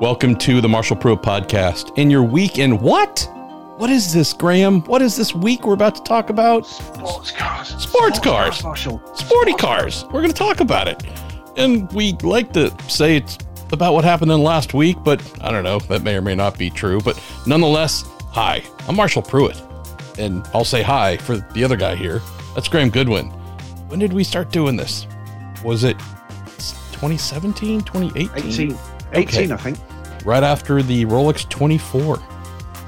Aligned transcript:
Welcome 0.00 0.34
to 0.38 0.60
the 0.60 0.68
Marshall 0.68 0.96
Pruett 0.96 1.22
podcast. 1.22 1.96
In 1.96 2.10
your 2.10 2.24
week 2.24 2.58
in 2.58 2.78
what? 2.78 3.30
What 3.76 3.90
is 3.90 4.12
this, 4.12 4.32
Graham? 4.32 4.80
What 4.82 5.00
is 5.00 5.16
this 5.16 5.32
week 5.34 5.64
we're 5.64 5.74
about 5.74 5.94
to 5.94 6.02
talk 6.02 6.30
about? 6.30 6.66
Sports 6.66 7.30
cars. 7.30 7.68
Sports 7.80 8.18
cars. 8.18 8.62
Marshall. 8.64 9.00
Sporty 9.14 9.54
cars. 9.54 10.04
We're 10.06 10.20
going 10.20 10.28
to 10.28 10.32
talk 10.32 10.58
about 10.58 10.88
it. 10.88 11.00
And 11.56 11.90
we 11.92 12.12
like 12.22 12.52
to 12.54 12.74
say 12.88 13.16
it's 13.18 13.38
about 13.72 13.94
what 13.94 14.04
happened 14.04 14.32
in 14.32 14.42
last 14.42 14.74
week, 14.74 14.96
but 15.04 15.22
I 15.40 15.52
don't 15.52 15.62
know. 15.62 15.78
That 15.78 16.02
may 16.02 16.16
or 16.16 16.22
may 16.22 16.34
not 16.34 16.58
be 16.58 16.70
true. 16.70 17.00
But 17.00 17.22
nonetheless, 17.46 18.04
hi, 18.30 18.64
I'm 18.88 18.96
Marshall 18.96 19.22
Pruett. 19.22 19.60
And 20.18 20.44
I'll 20.52 20.64
say 20.64 20.82
hi 20.82 21.18
for 21.18 21.36
the 21.36 21.62
other 21.62 21.76
guy 21.76 21.94
here. 21.94 22.20
That's 22.56 22.66
Graham 22.66 22.90
Goodwin. 22.90 23.26
When 23.88 24.00
did 24.00 24.12
we 24.12 24.24
start 24.24 24.50
doing 24.50 24.74
this? 24.74 25.06
Was 25.64 25.84
it 25.84 25.98
2017, 26.92 27.82
2018? 27.82 28.68
18. 28.70 28.78
18, 29.16 29.52
I 29.52 29.56
think. 29.56 29.78
right 30.24 30.42
after 30.42 30.82
the 30.82 31.04
Rolex 31.06 31.48
24 31.48 32.16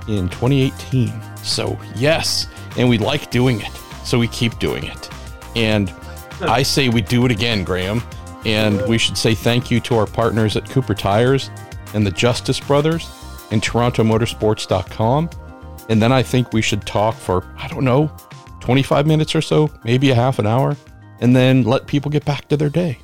in 0.08 0.28
2018. 0.28 1.12
So, 1.42 1.78
yes, 1.94 2.46
and 2.76 2.88
we 2.88 2.98
like 2.98 3.30
doing 3.30 3.60
it. 3.60 3.72
So 4.04 4.18
we 4.18 4.28
keep 4.28 4.58
doing 4.58 4.84
it. 4.84 5.10
And 5.54 5.92
I 6.42 6.62
say 6.62 6.88
we 6.88 7.00
do 7.02 7.24
it 7.24 7.32
again, 7.32 7.64
Graham. 7.64 8.02
And 8.44 8.80
we 8.86 8.98
should 8.98 9.18
say 9.18 9.34
thank 9.34 9.70
you 9.70 9.80
to 9.80 9.96
our 9.96 10.06
partners 10.06 10.56
at 10.56 10.68
Cooper 10.70 10.94
Tires 10.94 11.50
and 11.94 12.06
the 12.06 12.12
Justice 12.12 12.60
Brothers 12.60 13.08
and 13.50 13.60
TorontoMotorsports.com. 13.62 15.30
And 15.88 16.02
then 16.02 16.12
I 16.12 16.22
think 16.22 16.52
we 16.52 16.62
should 16.62 16.86
talk 16.86 17.14
for, 17.14 17.44
I 17.58 17.68
don't 17.68 17.84
know, 17.84 18.10
25 18.60 19.06
minutes 19.06 19.34
or 19.34 19.40
so, 19.40 19.70
maybe 19.84 20.10
a 20.10 20.14
half 20.14 20.38
an 20.38 20.46
hour, 20.46 20.76
and 21.20 21.34
then 21.34 21.62
let 21.62 21.86
people 21.86 22.10
get 22.10 22.24
back 22.24 22.48
to 22.48 22.56
their 22.56 22.68
day. 22.68 22.98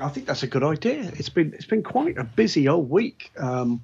I 0.00 0.08
think 0.08 0.26
that's 0.26 0.42
a 0.42 0.46
good 0.46 0.64
idea. 0.64 1.10
It's 1.16 1.28
been 1.28 1.52
it's 1.54 1.66
been 1.66 1.82
quite 1.82 2.18
a 2.18 2.24
busy 2.24 2.68
old 2.68 2.90
week. 2.90 3.30
Um, 3.38 3.82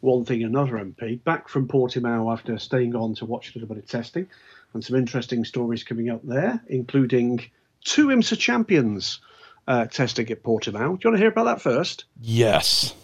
one 0.00 0.24
thing, 0.24 0.42
another 0.42 0.72
MP 0.72 1.22
back 1.22 1.48
from 1.48 1.68
Portimao 1.68 2.32
after 2.32 2.58
staying 2.58 2.94
on 2.94 3.14
to 3.16 3.26
watch 3.26 3.50
a 3.50 3.58
little 3.58 3.68
bit 3.74 3.82
of 3.82 3.88
testing, 3.88 4.28
and 4.72 4.84
some 4.84 4.96
interesting 4.96 5.44
stories 5.44 5.84
coming 5.84 6.08
up 6.08 6.20
there, 6.24 6.62
including 6.68 7.42
two 7.84 8.08
IMSA 8.08 8.38
champions 8.38 9.20
uh, 9.68 9.86
testing 9.86 10.30
at 10.30 10.42
Portimao. 10.42 10.72
Do 10.72 10.78
you 10.78 10.86
want 10.86 11.02
to 11.02 11.18
hear 11.18 11.28
about 11.28 11.44
that 11.44 11.62
first? 11.62 12.04
Yes. 12.20 12.94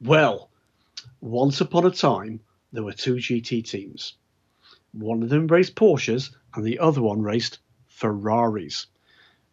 Well, 0.00 0.50
once 1.20 1.60
upon 1.60 1.84
a 1.84 1.90
time, 1.90 2.40
there 2.72 2.84
were 2.84 2.92
two 2.92 3.16
GT 3.16 3.64
teams. 3.68 4.14
One 4.92 5.22
of 5.22 5.28
them 5.28 5.46
raced 5.48 5.74
Porsches, 5.74 6.30
and 6.54 6.64
the 6.64 6.78
other 6.78 7.02
one 7.02 7.20
raced 7.20 7.58
Ferraris. 7.88 8.86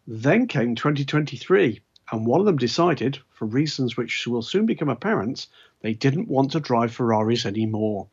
Then 0.06 0.46
came 0.46 0.74
2023, 0.76 1.80
and 2.12 2.26
one 2.26 2.40
of 2.40 2.46
them 2.46 2.56
decided, 2.56 3.18
for 3.30 3.46
reasons 3.46 3.96
which 3.96 4.26
will 4.26 4.42
soon 4.42 4.66
become 4.66 4.88
apparent, 4.88 5.46
they 5.80 5.92
didn't 5.92 6.28
want 6.28 6.52
to 6.52 6.60
drive 6.60 6.94
Ferraris 6.94 7.46
anymore. 7.46 8.06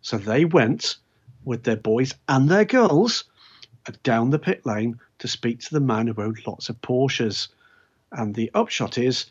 So 0.00 0.18
they 0.18 0.44
went 0.44 0.96
with 1.44 1.62
their 1.62 1.76
boys 1.76 2.14
and 2.28 2.48
their 2.48 2.64
girls 2.64 3.24
uh, 3.86 3.92
down 4.02 4.30
the 4.30 4.38
pit 4.38 4.64
lane 4.64 4.98
to 5.18 5.28
speak 5.28 5.60
to 5.60 5.74
the 5.74 5.80
man 5.80 6.06
who 6.06 6.22
owned 6.22 6.46
lots 6.46 6.68
of 6.68 6.80
Porsches. 6.80 7.48
And 8.12 8.34
the 8.34 8.50
upshot 8.54 8.96
is 8.98 9.26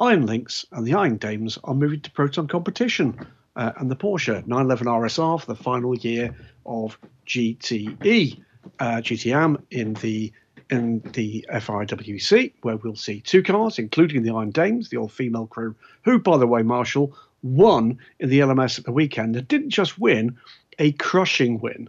Iron 0.00 0.26
Lynx 0.26 0.64
and 0.72 0.86
the 0.86 0.94
Iron 0.94 1.16
Dames 1.18 1.58
are 1.62 1.74
moving 1.74 2.00
to 2.00 2.10
Proton 2.10 2.48
competition. 2.48 3.26
Uh, 3.56 3.72
and 3.76 3.90
the 3.90 3.96
Porsche 3.96 4.46
911 4.46 4.86
RSR 4.86 5.40
for 5.40 5.46
the 5.46 5.62
final 5.62 5.94
year 5.96 6.34
of 6.64 6.96
GTE, 7.26 8.42
uh, 8.78 8.84
GTM 8.84 9.62
in 9.70 9.94
the 9.94 10.32
in 10.70 11.00
the 11.12 11.44
FIWC, 11.50 12.52
where 12.62 12.76
we'll 12.76 12.96
see 12.96 13.20
two 13.20 13.42
cars, 13.42 13.78
including 13.78 14.22
the 14.22 14.32
Iron 14.32 14.50
Dames, 14.50 14.88
the 14.88 14.96
all 14.96 15.08
female 15.08 15.46
crew, 15.46 15.74
who, 16.04 16.18
by 16.18 16.38
the 16.38 16.46
way, 16.46 16.62
Marshall, 16.62 17.16
won 17.42 17.98
in 18.18 18.28
the 18.28 18.40
LMS 18.40 18.78
at 18.78 18.84
the 18.84 18.92
weekend 18.92 19.36
and 19.36 19.48
didn't 19.48 19.70
just 19.70 19.98
win, 19.98 20.36
a 20.78 20.92
crushing 20.92 21.60
win. 21.60 21.88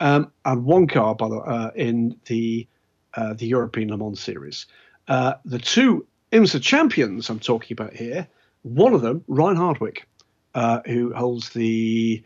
Um, 0.00 0.32
and 0.44 0.64
one 0.64 0.86
car, 0.86 1.14
by 1.14 1.28
the 1.28 1.36
uh, 1.36 1.70
in 1.74 2.16
the 2.26 2.66
uh, 3.14 3.34
the 3.34 3.46
European 3.46 3.90
Le 3.90 3.98
Mans 3.98 4.18
series. 4.18 4.66
Uh, 5.06 5.34
the 5.44 5.58
two 5.58 6.06
IMSA 6.32 6.62
champions 6.62 7.28
I'm 7.28 7.38
talking 7.38 7.74
about 7.74 7.92
here, 7.92 8.26
one 8.62 8.94
of 8.94 9.02
them, 9.02 9.22
Ryan 9.28 9.56
Hardwick, 9.56 10.08
uh, 10.54 10.80
who 10.86 11.12
holds 11.12 11.50
the 11.50 12.22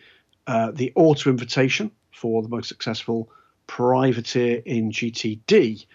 uh, 0.46 0.70
the 0.70 0.92
Auto 0.94 1.28
Invitation 1.28 1.90
for 2.12 2.42
the 2.42 2.48
most 2.48 2.68
successful 2.68 3.30
privateer 3.66 4.62
in 4.64 4.90
GTD, 4.90 5.86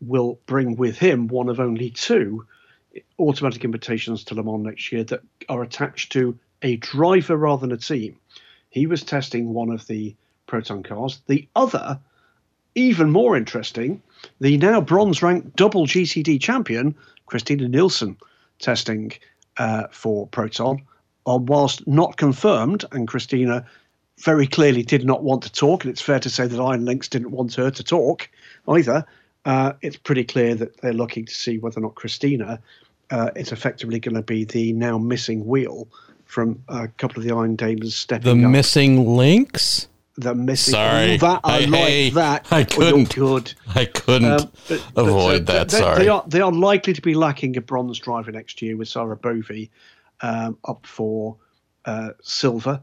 will 0.00 0.38
bring 0.46 0.76
with 0.76 0.98
him 0.98 1.28
one 1.28 1.48
of 1.48 1.60
only 1.60 1.90
two 1.90 2.46
automatic 3.18 3.64
invitations 3.64 4.24
to 4.24 4.34
Le 4.34 4.42
Mans 4.42 4.64
next 4.64 4.92
year 4.92 5.04
that 5.04 5.22
are 5.48 5.62
attached 5.62 6.12
to 6.12 6.38
a 6.62 6.76
driver 6.76 7.36
rather 7.36 7.62
than 7.62 7.72
a 7.72 7.76
team. 7.76 8.16
He 8.70 8.86
was 8.86 9.02
testing 9.02 9.52
one 9.52 9.70
of 9.70 9.86
the 9.86 10.14
Proton 10.46 10.82
cars. 10.82 11.22
The 11.26 11.48
other, 11.56 11.98
even 12.74 13.10
more 13.10 13.36
interesting, 13.36 14.02
the 14.40 14.56
now 14.58 14.80
bronze 14.80 15.22
ranked 15.22 15.56
double 15.56 15.86
GTD 15.86 16.40
champion, 16.40 16.94
Christina 17.26 17.68
Nielsen, 17.68 18.16
testing 18.58 19.12
uh, 19.56 19.84
for 19.90 20.26
Proton. 20.28 20.82
Uh, 21.26 21.38
whilst 21.38 21.86
not 21.88 22.16
confirmed, 22.16 22.84
and 22.92 23.08
Christina 23.08 23.66
very 24.18 24.46
clearly 24.46 24.82
did 24.82 25.04
not 25.04 25.22
want 25.22 25.42
to 25.42 25.52
talk, 25.52 25.84
and 25.84 25.90
it's 25.92 26.00
fair 26.02 26.18
to 26.20 26.30
say 26.30 26.46
that 26.46 26.60
Iron 26.60 26.84
Lynx 26.84 27.08
didn't 27.08 27.30
want 27.32 27.54
her 27.54 27.70
to 27.70 27.82
talk 27.84 28.28
either. 28.68 29.04
Uh, 29.44 29.74
it's 29.82 29.96
pretty 29.96 30.24
clear 30.24 30.54
that 30.54 30.80
they're 30.80 30.92
looking 30.92 31.24
to 31.26 31.34
see 31.34 31.58
whether 31.58 31.78
or 31.78 31.82
not 31.82 31.94
Christina 31.94 32.60
uh, 33.10 33.30
is 33.36 33.52
effectively 33.52 34.00
going 34.00 34.14
to 34.16 34.22
be 34.22 34.44
the 34.44 34.72
now 34.72 34.98
missing 34.98 35.46
wheel 35.46 35.86
from 36.24 36.62
a 36.68 36.88
couple 36.88 37.18
of 37.18 37.24
the 37.28 37.32
Iron 37.34 37.54
Dames 37.54 37.94
stepping 37.94 38.40
The 38.40 38.46
up. 38.46 38.50
missing 38.52 39.16
links? 39.16 39.88
the 40.18 40.34
missing. 40.34 40.72
Sorry. 40.72 41.12
Oh, 41.14 41.16
that 41.18 41.40
I 41.44 41.60
Hey, 41.60 41.66
like 41.66 41.80
hey, 41.84 42.10
that. 42.10 42.46
I 42.50 42.64
couldn't. 42.64 43.14
good. 43.14 43.52
I 43.74 43.84
couldn't 43.84 44.30
Um, 44.40 44.50
but- 44.66 44.82
but, 44.94 45.06
avoid 45.08 45.42
uh, 45.50 45.52
that. 45.52 45.68
They, 45.68 45.78
Sorry. 45.78 45.98
They 46.04 46.08
are, 46.08 46.24
they 46.26 46.40
are 46.40 46.50
likely 46.50 46.94
to 46.94 47.02
be 47.02 47.12
lacking 47.14 47.54
a 47.58 47.60
bronze 47.60 47.98
driver 47.98 48.32
next 48.32 48.62
year 48.62 48.78
with 48.78 48.88
Sarah 48.88 49.14
Bovy 49.14 49.70
um, 50.22 50.56
up 50.64 50.86
for 50.86 51.36
uh, 51.84 52.12
silver. 52.22 52.80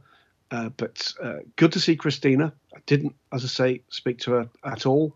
Uh, 0.53 0.69
but 0.77 1.11
uh, 1.23 1.37
good 1.55 1.71
to 1.71 1.79
see 1.79 1.95
Christina. 1.95 2.53
I 2.75 2.79
didn't, 2.85 3.15
as 3.31 3.43
I 3.43 3.47
say, 3.47 3.81
speak 3.89 4.19
to 4.19 4.31
her 4.33 4.49
at 4.63 4.85
all. 4.85 5.15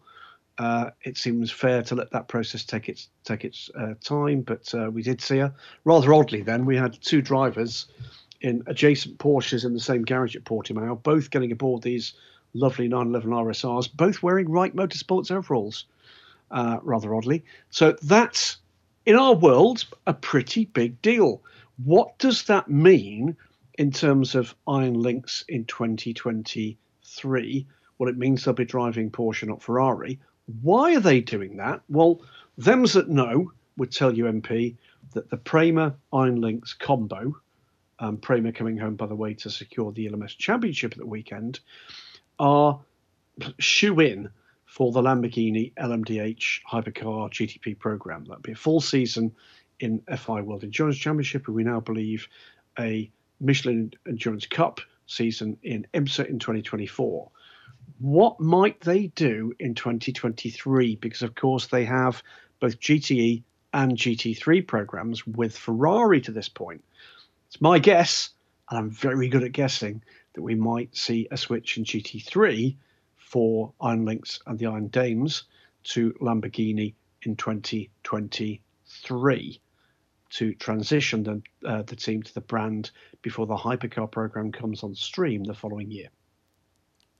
Uh, 0.57 0.89
it 1.03 1.15
seems 1.15 1.51
fair 1.51 1.83
to 1.83 1.93
let 1.93 2.09
that 2.09 2.27
process 2.27 2.63
take 2.63 2.89
its 2.89 3.09
take 3.23 3.45
its 3.45 3.69
uh, 3.79 3.93
time, 4.03 4.41
but 4.41 4.73
uh, 4.73 4.89
we 4.89 5.03
did 5.03 5.21
see 5.21 5.37
her. 5.37 5.53
Rather 5.83 6.11
oddly, 6.11 6.41
then 6.41 6.65
we 6.65 6.75
had 6.75 6.99
two 7.03 7.21
drivers 7.21 7.85
in 8.41 8.63
adjacent 8.65 9.19
Porsches 9.19 9.63
in 9.63 9.73
the 9.73 9.79
same 9.79 10.01
garage 10.03 10.35
at 10.35 10.43
Portimao, 10.43 11.03
both 11.03 11.29
getting 11.29 11.51
aboard 11.51 11.83
these 11.83 12.13
lovely 12.55 12.87
911 12.87 13.29
RSRs, 13.29 13.93
both 13.93 14.23
wearing 14.23 14.49
Wright 14.49 14.75
Motorsports 14.75 15.29
overalls 15.29 15.85
uh, 16.49 16.79
rather 16.81 17.13
oddly. 17.13 17.45
So 17.69 17.95
that's, 18.01 18.57
in 19.05 19.15
our 19.15 19.35
world, 19.35 19.85
a 20.07 20.15
pretty 20.15 20.65
big 20.65 20.99
deal. 21.03 21.43
What 21.83 22.17
does 22.17 22.45
that 22.45 22.67
mean 22.67 23.37
in 23.77 23.91
terms 23.91 24.35
of 24.35 24.55
Iron 24.67 24.95
Lynx 24.95 25.45
in 25.47 25.65
2023? 25.65 27.67
Well, 27.97 28.09
it 28.09 28.17
means 28.17 28.43
they'll 28.43 28.53
be 28.53 28.65
driving 28.65 29.11
Porsche, 29.11 29.47
not 29.47 29.61
Ferrari. 29.61 30.19
Why 30.61 30.95
are 30.95 30.99
they 30.99 31.21
doing 31.21 31.57
that? 31.57 31.81
Well, 31.89 32.21
thems 32.57 32.93
that 32.93 33.09
know 33.09 33.51
would 33.77 33.91
tell 33.91 34.15
you, 34.15 34.25
MP, 34.25 34.75
that 35.13 35.29
the 35.29 35.37
Prema 35.37 35.95
Iron 36.11 36.41
Lynx 36.41 36.73
combo, 36.73 37.37
um, 37.99 38.17
Prema 38.17 38.51
coming 38.51 38.77
home, 38.77 38.95
by 38.95 39.05
the 39.05 39.15
way, 39.15 39.33
to 39.35 39.49
secure 39.49 39.91
the 39.91 40.09
LMS 40.09 40.37
Championship 40.37 40.93
at 40.93 40.97
the 40.97 41.05
weekend, 41.05 41.59
are 42.39 42.79
shoe 43.59 43.99
in 43.99 44.29
for 44.65 44.91
the 44.91 45.01
Lamborghini 45.01 45.73
LMDH 45.75 46.61
Hypercar 46.69 47.31
GTP 47.31 47.77
program. 47.77 48.25
That'll 48.25 48.41
be 48.41 48.51
a 48.51 48.55
full 48.55 48.81
season 48.81 49.33
in 49.79 50.01
FI 50.15 50.41
World 50.41 50.63
Endurance 50.63 50.97
Championship, 50.97 51.47
and 51.47 51.55
we 51.55 51.63
now 51.63 51.79
believe 51.79 52.27
a 52.79 53.09
Michelin 53.39 53.93
Endurance 54.07 54.45
Cup 54.45 54.81
season 55.05 55.57
in 55.63 55.87
IMSA 55.93 56.27
in 56.27 56.39
2024. 56.39 57.29
What 57.99 58.39
might 58.39 58.79
they 58.81 59.07
do 59.07 59.53
in 59.59 59.75
2023? 59.75 60.95
Because, 60.95 61.21
of 61.21 61.35
course, 61.35 61.67
they 61.67 61.85
have 61.85 62.21
both 62.59 62.79
GTE 62.79 63.43
and 63.73 63.97
GT3 63.97 64.67
programs 64.67 65.25
with 65.25 65.57
Ferrari 65.57 66.21
to 66.21 66.31
this 66.31 66.49
point. 66.49 66.83
It's 67.47 67.61
my 67.61 67.79
guess, 67.79 68.29
and 68.69 68.79
I'm 68.79 68.89
very 68.89 69.29
good 69.29 69.43
at 69.43 69.51
guessing, 69.51 70.01
that 70.33 70.41
we 70.41 70.55
might 70.55 70.95
see 70.95 71.27
a 71.31 71.37
switch 71.37 71.77
in 71.77 71.83
GT3 71.83 72.75
for 73.15 73.73
Iron 73.81 74.05
Lynx 74.05 74.39
and 74.45 74.59
the 74.59 74.67
Iron 74.67 74.87
Dames 74.87 75.43
to 75.83 76.13
Lamborghini 76.21 76.93
in 77.23 77.35
2023 77.35 79.61
to 80.29 80.53
transition 80.55 81.23
the, 81.23 81.41
uh, 81.67 81.81
the 81.83 81.95
team 81.95 82.23
to 82.23 82.33
the 82.33 82.41
brand 82.41 82.91
before 83.21 83.45
the 83.45 83.55
hypercar 83.55 84.09
program 84.09 84.51
comes 84.51 84.83
on 84.83 84.95
stream 84.95 85.43
the 85.43 85.53
following 85.53 85.91
year. 85.91 86.07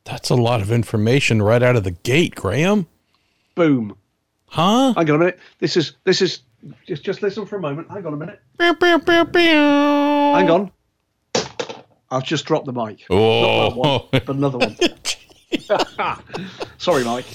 That's 0.03 0.29
a 0.29 0.35
lot 0.35 0.61
of 0.61 0.71
information 0.71 1.41
right 1.41 1.61
out 1.61 1.75
of 1.75 1.83
the 1.83 1.91
gate, 1.91 2.35
Graham. 2.35 2.87
Boom. 3.55 3.97
Huh? 4.47 4.93
Hang 4.93 5.09
on 5.09 5.15
a 5.15 5.19
minute. 5.19 5.39
This 5.59 5.75
is 5.75 5.93
this 6.05 6.21
is 6.21 6.39
just 6.85 7.03
just 7.03 7.21
listen 7.21 7.45
for 7.45 7.57
a 7.57 7.61
moment. 7.61 7.89
Hang 7.91 8.05
on 8.05 8.13
a 8.13 8.17
minute. 8.17 8.39
Hang 8.57 8.69
Hang 10.35 10.49
on. 10.49 10.71
I've 12.09 12.23
just 12.23 12.45
dropped 12.45 12.65
the 12.65 12.73
mic. 12.73 13.05
Oh. 13.09 13.75
One, 13.75 14.01
but 14.11 14.29
another 14.29 14.59
one. 14.59 14.77
Sorry, 16.77 17.03
Mike. 17.03 17.25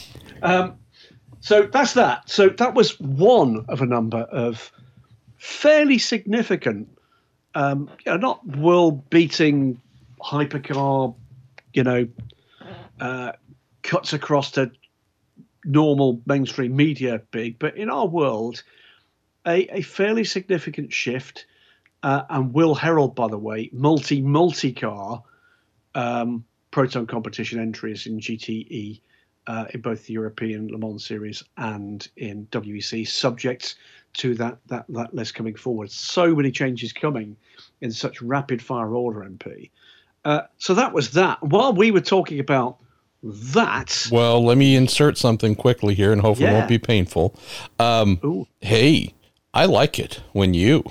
Um, 0.42 0.78
so 1.40 1.62
that's 1.62 1.94
that. 1.94 2.28
So 2.30 2.48
that 2.48 2.74
was 2.74 2.98
one 2.98 3.64
of 3.68 3.82
a 3.82 3.86
number 3.86 4.18
of 4.18 4.72
fairly 5.42 5.98
significant, 5.98 6.88
um, 7.56 7.90
you 8.06 8.12
know, 8.12 8.16
not 8.16 8.46
world-beating 8.46 9.80
hypercar, 10.20 11.16
you 11.74 11.82
know, 11.82 12.06
uh, 13.00 13.32
cuts 13.82 14.12
across 14.12 14.52
to 14.52 14.70
normal 15.64 16.22
mainstream 16.26 16.76
media 16.76 17.20
big, 17.32 17.58
but 17.58 17.76
in 17.76 17.90
our 17.90 18.06
world, 18.06 18.62
a, 19.44 19.78
a 19.78 19.82
fairly 19.82 20.22
significant 20.22 20.92
shift. 20.92 21.44
Uh, 22.04 22.22
and 22.30 22.52
will 22.52 22.74
herald, 22.74 23.14
by 23.14 23.28
the 23.28 23.38
way, 23.38 23.68
multi 23.72 24.20
multi 24.20 24.72
car 24.72 25.22
um, 25.94 26.44
proton 26.70 27.06
competition 27.06 27.60
entries 27.60 28.06
in 28.06 28.18
GTE 28.18 29.00
uh, 29.46 29.66
in 29.72 29.80
both 29.80 30.06
the 30.06 30.12
European 30.12 30.68
Le 30.68 30.78
Mans 30.78 31.04
Series 31.04 31.44
and 31.56 32.08
in 32.16 32.46
WEC, 32.50 33.06
subject 33.06 33.76
to 34.14 34.34
that, 34.34 34.58
that, 34.66 34.84
that 34.90 35.14
list 35.14 35.34
coming 35.34 35.54
forward. 35.54 35.90
So 35.90 36.34
many 36.34 36.50
changes 36.50 36.92
coming 36.92 37.36
in 37.80 37.90
such 37.90 38.22
rapid 38.22 38.62
fire 38.62 38.94
order, 38.94 39.20
MP. 39.20 39.70
Uh, 40.24 40.42
so 40.58 40.74
that 40.74 40.92
was 40.92 41.12
that. 41.12 41.42
While 41.42 41.72
we 41.72 41.90
were 41.90 42.00
talking 42.00 42.38
about 42.38 42.78
that. 43.22 44.08
Well, 44.10 44.44
let 44.44 44.58
me 44.58 44.76
insert 44.76 45.18
something 45.18 45.54
quickly 45.54 45.94
here 45.94 46.12
and 46.12 46.20
hopefully 46.20 46.48
it 46.48 46.52
won't 46.52 46.68
be 46.68 46.78
painful. 46.78 47.34
Um, 47.78 48.46
hey, 48.60 49.14
I 49.54 49.66
like 49.66 49.98
it 49.98 50.20
when 50.32 50.54
you 50.54 50.84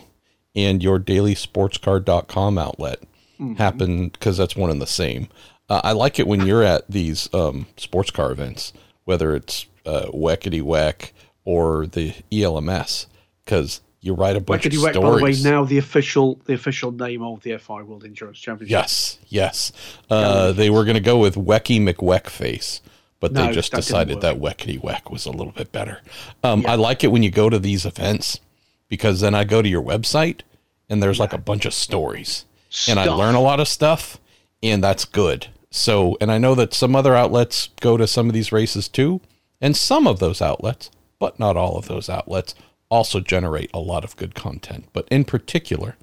and 0.56 0.82
your 0.84 1.00
dailysportscar.com 1.00 2.58
outlet 2.58 3.04
Mm-hmm. 3.42 3.56
happen 3.56 4.10
because 4.10 4.38
that's 4.38 4.56
one 4.56 4.70
and 4.70 4.80
the 4.80 4.86
same. 4.86 5.28
Uh, 5.68 5.82
I 5.84 5.94
like 5.94 6.20
it 6.20 6.28
when 6.28 6.46
you're 6.46 6.62
at 6.62 6.84
these 6.88 7.28
um, 7.34 7.66
sports 7.76 8.12
car 8.12 8.32
events, 8.32 8.72
whether 9.06 9.36
it's 9.36 9.66
uh, 9.84 10.12
Weckety 10.14 10.62
Weck 10.62 11.12
or 11.44 11.88
the 11.88 12.14
ELMS, 12.32 13.08
because 13.52 13.82
you 14.00 14.14
write 14.14 14.38
a 14.38 14.40
bunch 14.40 14.66
of 14.66 14.74
Wack, 14.82 14.94
by 14.94 15.18
the 15.18 15.24
way, 15.24 15.36
now 15.44 15.66
the 15.66 15.78
official 15.78 16.40
the 16.46 16.54
official 16.54 16.92
name 16.92 17.22
of 17.22 17.44
the 17.44 17.58
FI 17.58 17.82
World 17.84 18.06
Endurance 18.06 18.40
Championship. 18.40 18.72
Yes, 18.72 19.20
yes. 19.28 19.74
Uh, 20.10 20.54
they 20.54 20.70
were 20.70 20.86
going 20.86 20.96
to 20.96 21.02
go 21.02 21.18
with 21.18 21.36
Wecky 21.36 21.80
McWeckface, 21.80 22.80
but 23.20 23.34
they 23.34 23.52
just 23.52 23.72
that 23.72 23.78
decided 23.78 24.22
that 24.22 24.40
Weckety 24.40 24.82
Weck 24.82 25.12
was 25.12 25.26
a 25.26 25.32
little 25.32 25.52
bit 25.52 25.74
better. 25.74 26.02
Um, 26.44 26.66
I 26.66 26.76
like 26.76 27.04
it 27.04 27.10
when 27.10 27.24
you 27.24 27.30
go 27.30 27.50
to 27.50 27.60
these 27.60 27.86
events 27.86 28.40
because 28.88 29.20
then 29.20 29.36
I 29.36 29.44
go 29.44 29.62
to 29.62 29.70
your 29.70 29.84
website 29.84 30.42
and 30.90 31.04
there's 31.04 31.20
like 31.20 31.34
a 31.34 31.38
bunch 31.38 31.66
of 31.66 31.74
stories 31.74 32.46
and 32.88 33.00
I 33.00 33.06
learn 33.10 33.36
a 33.36 33.42
lot 33.42 33.60
of 33.60 33.68
stuff 33.68 34.18
and 34.64 34.82
that's 34.82 35.04
good. 35.04 35.48
So, 35.70 36.18
and 36.22 36.32
I 36.32 36.38
know 36.38 36.56
that 36.56 36.74
some 36.74 36.96
other 36.96 37.16
outlets 37.16 37.70
go 37.82 37.98
to 37.98 38.08
some 38.08 38.28
of 38.28 38.34
these 38.34 38.52
races 38.52 38.88
too, 38.88 39.22
and 39.62 39.76
some 39.76 40.08
of 40.08 40.20
those 40.20 40.42
outlets, 40.42 40.90
but 41.20 41.40
not 41.40 41.56
all 41.56 41.78
of 41.78 41.88
those 41.88 42.10
outlets, 42.10 42.56
also 42.92 43.20
generate 43.22 43.72
a 43.74 43.80
lot 43.80 44.04
of 44.04 44.16
good 44.18 44.36
content. 44.36 44.86
But 44.94 45.08
in 45.10 45.24
particular, 45.24 45.96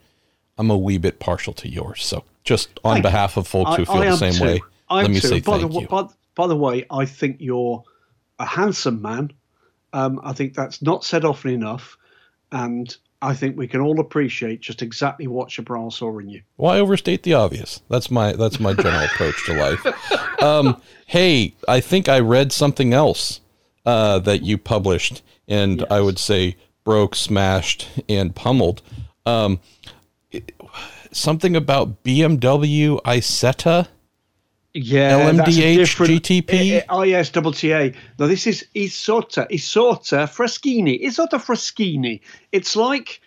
I'm 0.56 0.70
a 0.70 0.76
wee 0.76 0.99
bit 0.99 1.20
partial 1.20 1.52
to 1.52 1.69
yours. 1.69 2.05
So, 2.05 2.25
just 2.43 2.81
on 2.82 2.94
Thank 2.94 3.05
behalf 3.05 3.37
of 3.37 3.46
folks 3.46 3.76
who 3.76 3.85
feel 3.85 3.96
I 3.96 4.06
the 4.06 4.17
same 4.17 4.32
too. 4.32 4.44
way, 4.44 4.61
I 4.88 5.02
let 5.02 5.11
me 5.11 5.20
too. 5.20 5.29
say 5.29 5.40
by 5.40 5.58
thank 5.58 5.73
the, 5.73 5.81
you. 5.81 5.87
By, 5.87 6.06
by 6.35 6.46
the 6.49 6.56
way, 6.56 6.85
I 6.90 7.05
think 7.05 7.37
you're 7.38 7.85
a 8.38 8.46
handsome 8.46 9.00
man. 9.00 9.32
Um, 9.93 10.20
I 10.25 10.32
think 10.32 10.55
that's 10.55 10.82
not 10.82 11.05
said 11.05 11.25
often 11.25 11.52
enough, 11.52 11.96
and 12.50 12.94
I 13.20 13.35
think 13.35 13.56
we 13.56 13.67
can 13.67 13.81
all 13.81 14.00
appreciate 14.00 14.61
just 14.61 14.82
exactly 14.82 15.26
what 15.26 15.49
Chabral 15.49 15.93
saw 15.93 16.19
in 16.19 16.29
you. 16.29 16.43
Why 16.56 16.79
overstate 16.79 17.23
the 17.23 17.35
obvious? 17.35 17.81
That's 17.88 18.11
my 18.11 18.32
that's 18.32 18.61
my 18.61 18.75
general 18.75 19.05
approach 19.05 19.44
to 19.46 19.55
life. 19.55 20.43
Um, 20.43 20.81
hey, 21.06 21.55
I 21.67 21.81
think 21.81 22.08
I 22.08 22.20
read 22.20 22.52
something 22.52 22.93
else 22.93 23.40
uh, 23.85 24.20
that 24.20 24.43
you 24.43 24.56
published, 24.56 25.23
and 25.49 25.85
I 25.90 26.00
would 26.00 26.19
say 26.19 26.56
broke, 26.88 27.14
smashed, 27.14 27.87
and 28.08 28.35
pummeled. 28.35 28.81
Um, 29.26 29.61
it- 30.32 30.52
something 31.12 31.55
about 31.55 32.02
BMW 32.02 32.99
Isetta. 33.02 33.88
Yeah, 34.73 35.31
LMDH 35.31 35.85
GTP? 35.85 36.49
Eh, 36.49 36.76
eh, 36.79 36.82
ISWTA. 36.88 37.94
Now 38.19 38.26
this 38.26 38.46
is 38.46 38.67
Isotta, 38.75 39.46
Isotta 39.50 40.26
Fraschini, 40.26 41.05
Isotta 41.05 41.38
Fraschini. 41.38 42.20
It's 42.52 42.75
like, 42.75 43.20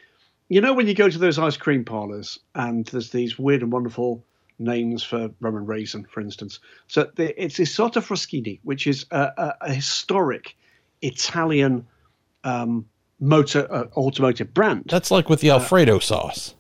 you 0.50 0.60
know, 0.60 0.74
when 0.74 0.88
you 0.88 0.96
go 0.96 1.08
to 1.08 1.20
those 1.20 1.38
ice 1.38 1.58
cream 1.58 1.86
parlors 1.86 2.40
and 2.56 2.88
there's 2.88 3.12
these 3.12 3.38
weird 3.38 3.62
and 3.62 3.72
wonderful 3.72 4.26
names 4.58 5.04
for 5.04 5.30
rum 5.40 5.56
and 5.56 5.68
raisin, 5.68 6.08
for 6.10 6.20
instance. 6.20 6.60
So 6.88 7.12
the, 7.16 7.40
it's 7.40 7.60
Isotta 7.60 8.02
Fraschini, 8.02 8.60
which 8.64 8.88
is 8.88 9.06
a, 9.12 9.32
a, 9.38 9.54
a 9.62 9.74
historic 9.74 10.58
Italian 11.04 11.86
um, 12.44 12.86
motor 13.22 13.68
uh, 13.72 13.86
automotive 13.96 14.54
brand. 14.54 14.86
That's 14.90 15.12
like 15.12 15.30
with 15.30 15.40
the 15.40 15.52
Alfredo 15.52 16.00
sauce. 16.00 16.56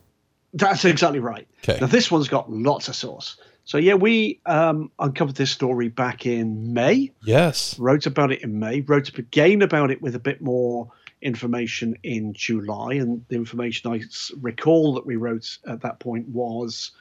That's 0.53 0.85
exactly 0.85 1.19
right. 1.19 1.47
'Kay. 1.61 1.79
Now 1.81 1.87
this 1.87 2.09
one's 2.09 2.29
got 2.29 2.49
lots 2.51 2.87
of 2.87 2.95
sauce. 2.95 3.37
So 3.65 3.77
yeah, 3.77 3.93
we 3.93 4.39
um, 4.45 4.91
uncovered 4.99 5.35
this 5.35 5.51
story 5.51 5.89
back 5.89 6.25
in 6.25 6.73
May. 6.73 7.11
Yes. 7.23 7.77
Wrote 7.77 8.05
about 8.05 8.31
it 8.31 8.41
in 8.41 8.59
May. 8.59 8.81
Wrote 8.81 9.09
up 9.09 9.17
again 9.17 9.61
about 9.61 9.91
it 9.91 10.01
with 10.01 10.15
a 10.15 10.19
bit 10.19 10.41
more 10.41 10.89
information 11.21 11.95
in 12.03 12.33
July. 12.33 12.93
And 12.93 13.23
the 13.29 13.35
information 13.35 13.91
I 13.91 14.01
recall 14.41 14.93
that 14.95 15.05
we 15.05 15.15
wrote 15.15 15.57
at 15.67 15.81
that 15.81 15.99
point 15.99 16.27
was 16.29 16.91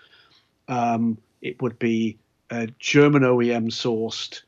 um, 0.68 1.18
it 1.40 1.60
would 1.62 1.78
be 1.78 2.18
a 2.50 2.66
German 2.78 3.22
OEM 3.22 3.68
sourced 3.68 4.42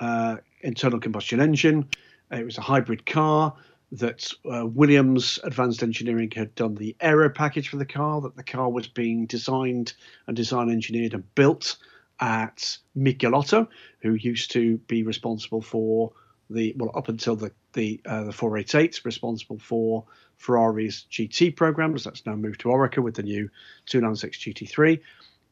uh, 0.00 0.38
internal 0.62 0.98
combustion 0.98 1.40
engine. 1.40 1.88
It 2.30 2.44
was 2.44 2.58
a 2.58 2.62
hybrid 2.62 3.04
car 3.06 3.54
that 3.92 4.32
uh, 4.50 4.66
Williams 4.66 5.38
Advanced 5.42 5.82
Engineering 5.82 6.30
had 6.34 6.54
done 6.54 6.74
the 6.74 6.96
aero 7.00 7.28
package 7.28 7.68
for 7.68 7.76
the 7.76 7.86
car, 7.86 8.20
that 8.20 8.36
the 8.36 8.42
car 8.42 8.70
was 8.70 8.86
being 8.86 9.26
designed 9.26 9.94
and 10.26 10.36
design 10.36 10.70
engineered 10.70 11.14
and 11.14 11.34
built 11.34 11.76
at 12.20 12.78
Michelotto, 12.96 13.66
who 14.00 14.14
used 14.14 14.52
to 14.52 14.78
be 14.78 15.02
responsible 15.02 15.62
for 15.62 16.12
the, 16.50 16.74
well, 16.76 16.90
up 16.94 17.08
until 17.08 17.34
the, 17.34 17.50
the, 17.72 18.00
uh, 18.06 18.24
the 18.24 18.32
488, 18.32 19.00
responsible 19.04 19.58
for 19.58 20.04
Ferrari's 20.36 21.06
GT 21.10 21.56
programs. 21.56 22.04
That's 22.04 22.24
now 22.26 22.36
moved 22.36 22.60
to 22.60 22.68
Oreca 22.68 23.02
with 23.02 23.14
the 23.14 23.22
new 23.22 23.48
296 23.86 24.38
GT3. 24.38 25.00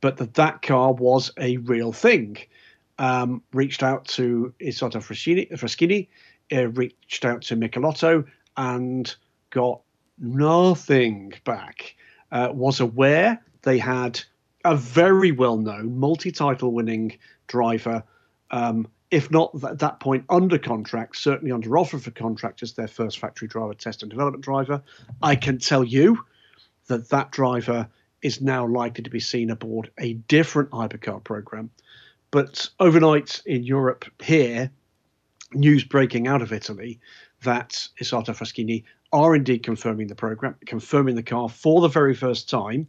But 0.01 0.17
that 0.19 0.35
that 0.35 0.63
car 0.63 0.93
was 0.93 1.33
a 1.39 1.57
real 1.59 1.93
thing. 1.93 2.39
Um, 2.99 3.43
reached 3.53 3.83
out 3.83 4.07
to 4.09 4.53
Isotta 4.61 4.99
Fraschini, 4.99 5.51
Fraschini 5.53 6.09
uh, 6.53 6.69
reached 6.69 7.25
out 7.25 7.43
to 7.43 7.57
Michelotto 7.57 8.25
and 8.59 9.15
got 9.51 9.81
nothing 10.19 11.33
back. 11.45 11.95
Uh, 12.31 12.51
was 12.53 12.81
aware 12.81 13.43
they 13.63 13.79
had 13.79 14.21
a 14.67 14.77
very 14.77 15.33
well 15.33 15.57
known 15.57 15.99
multi 15.99 16.31
title 16.31 16.73
winning 16.73 17.17
driver, 17.47 18.03
um, 18.51 18.87
if 19.11 19.31
not 19.31 19.51
at 19.65 19.79
that 19.79 20.01
point 20.01 20.25
under 20.29 20.59
contract, 20.59 21.17
certainly 21.17 21.53
under 21.53 21.79
offer 21.79 21.99
for 21.99 22.11
contract 22.11 22.63
as 22.63 22.75
their 22.75 22.89
first 22.89 23.19
factory 23.19 23.49
driver, 23.49 23.73
test 23.73 24.03
and 24.03 24.11
development 24.11 24.45
driver. 24.45 24.83
I 25.23 25.37
can 25.37 25.59
tell 25.59 25.85
you 25.85 26.19
that 26.89 27.09
that 27.09 27.31
driver 27.31 27.89
is 28.21 28.43
now 28.43 28.67
likely 28.67 29.05
to 29.05 29.11
be 29.11 29.21
seen 29.21 29.49
aboard 29.49 29.91
a 29.99 30.15
different 30.15 30.71
hypercar 30.71 31.23
program. 31.25 31.71
But 32.31 32.69
overnight 32.79 33.41
in 33.47 33.63
Europe, 33.63 34.05
here, 34.21 34.71
news 35.55 35.85
breaking 35.85 36.27
out 36.27 36.43
of 36.43 36.53
Italy 36.53 37.01
that 37.43 37.89
Isotta 38.01 38.35
Fraschini 38.35 38.85
are 39.13 39.35
indeed 39.35 39.63
confirming 39.63 40.07
the 40.07 40.15
program, 40.15 40.55
confirming 40.67 41.15
the 41.15 41.23
car 41.23 41.49
for 41.49 41.81
the 41.81 41.89
very 41.89 42.15
first 42.15 42.49
time, 42.49 42.89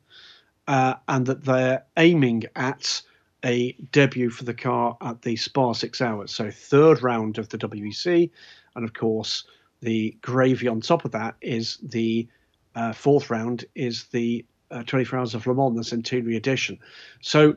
uh, 0.68 0.96
and 1.08 1.26
that 1.26 1.46
they're 1.46 1.84
aiming 1.98 2.44
at 2.56 3.02
a 3.46 3.72
debut 3.92 4.30
for 4.30 4.44
the 4.44 4.54
car 4.54 4.98
at 5.02 5.22
the 5.22 5.36
Spa 5.36 5.72
Six 5.72 6.02
Hours, 6.02 6.32
so 6.32 6.52
third 6.52 7.02
round 7.02 7.38
of 7.38 7.50
the 7.50 7.58
WEC, 7.58 8.30
and 8.76 8.86
of 8.86 8.94
course 8.94 9.46
the 9.82 10.18
gravy 10.22 10.68
on 10.68 10.82
top 10.82 11.06
of 11.06 11.12
that 11.12 11.36
is 11.42 11.78
the 11.78 12.28
uh, 12.76 12.92
fourth 12.92 13.30
round 13.30 13.66
is 13.76 14.06
the 14.06 14.46
uh, 14.72 14.84
24 14.84 15.20
Hours 15.20 15.36
of 15.36 15.48
Le 15.48 15.54
Mans, 15.56 15.76
the 15.76 15.84
Centenary 15.84 16.36
Edition. 16.36 16.78
So 17.22 17.56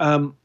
um, 0.00 0.36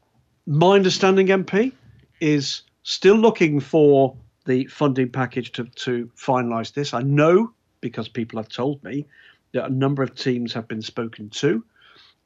my 0.46 0.74
understanding, 0.74 1.28
MP, 1.28 1.72
is 2.20 2.62
still 2.82 3.16
looking 3.16 3.60
for 3.60 4.16
the 4.48 4.66
funding 4.66 5.10
package 5.10 5.52
to, 5.52 5.64
to 5.64 6.10
finalise 6.16 6.72
this. 6.72 6.94
I 6.94 7.02
know 7.02 7.52
because 7.82 8.08
people 8.08 8.38
have 8.38 8.48
told 8.48 8.82
me 8.82 9.06
that 9.52 9.66
a 9.66 9.72
number 9.72 10.02
of 10.02 10.14
teams 10.14 10.54
have 10.54 10.66
been 10.66 10.82
spoken 10.82 11.28
to. 11.30 11.62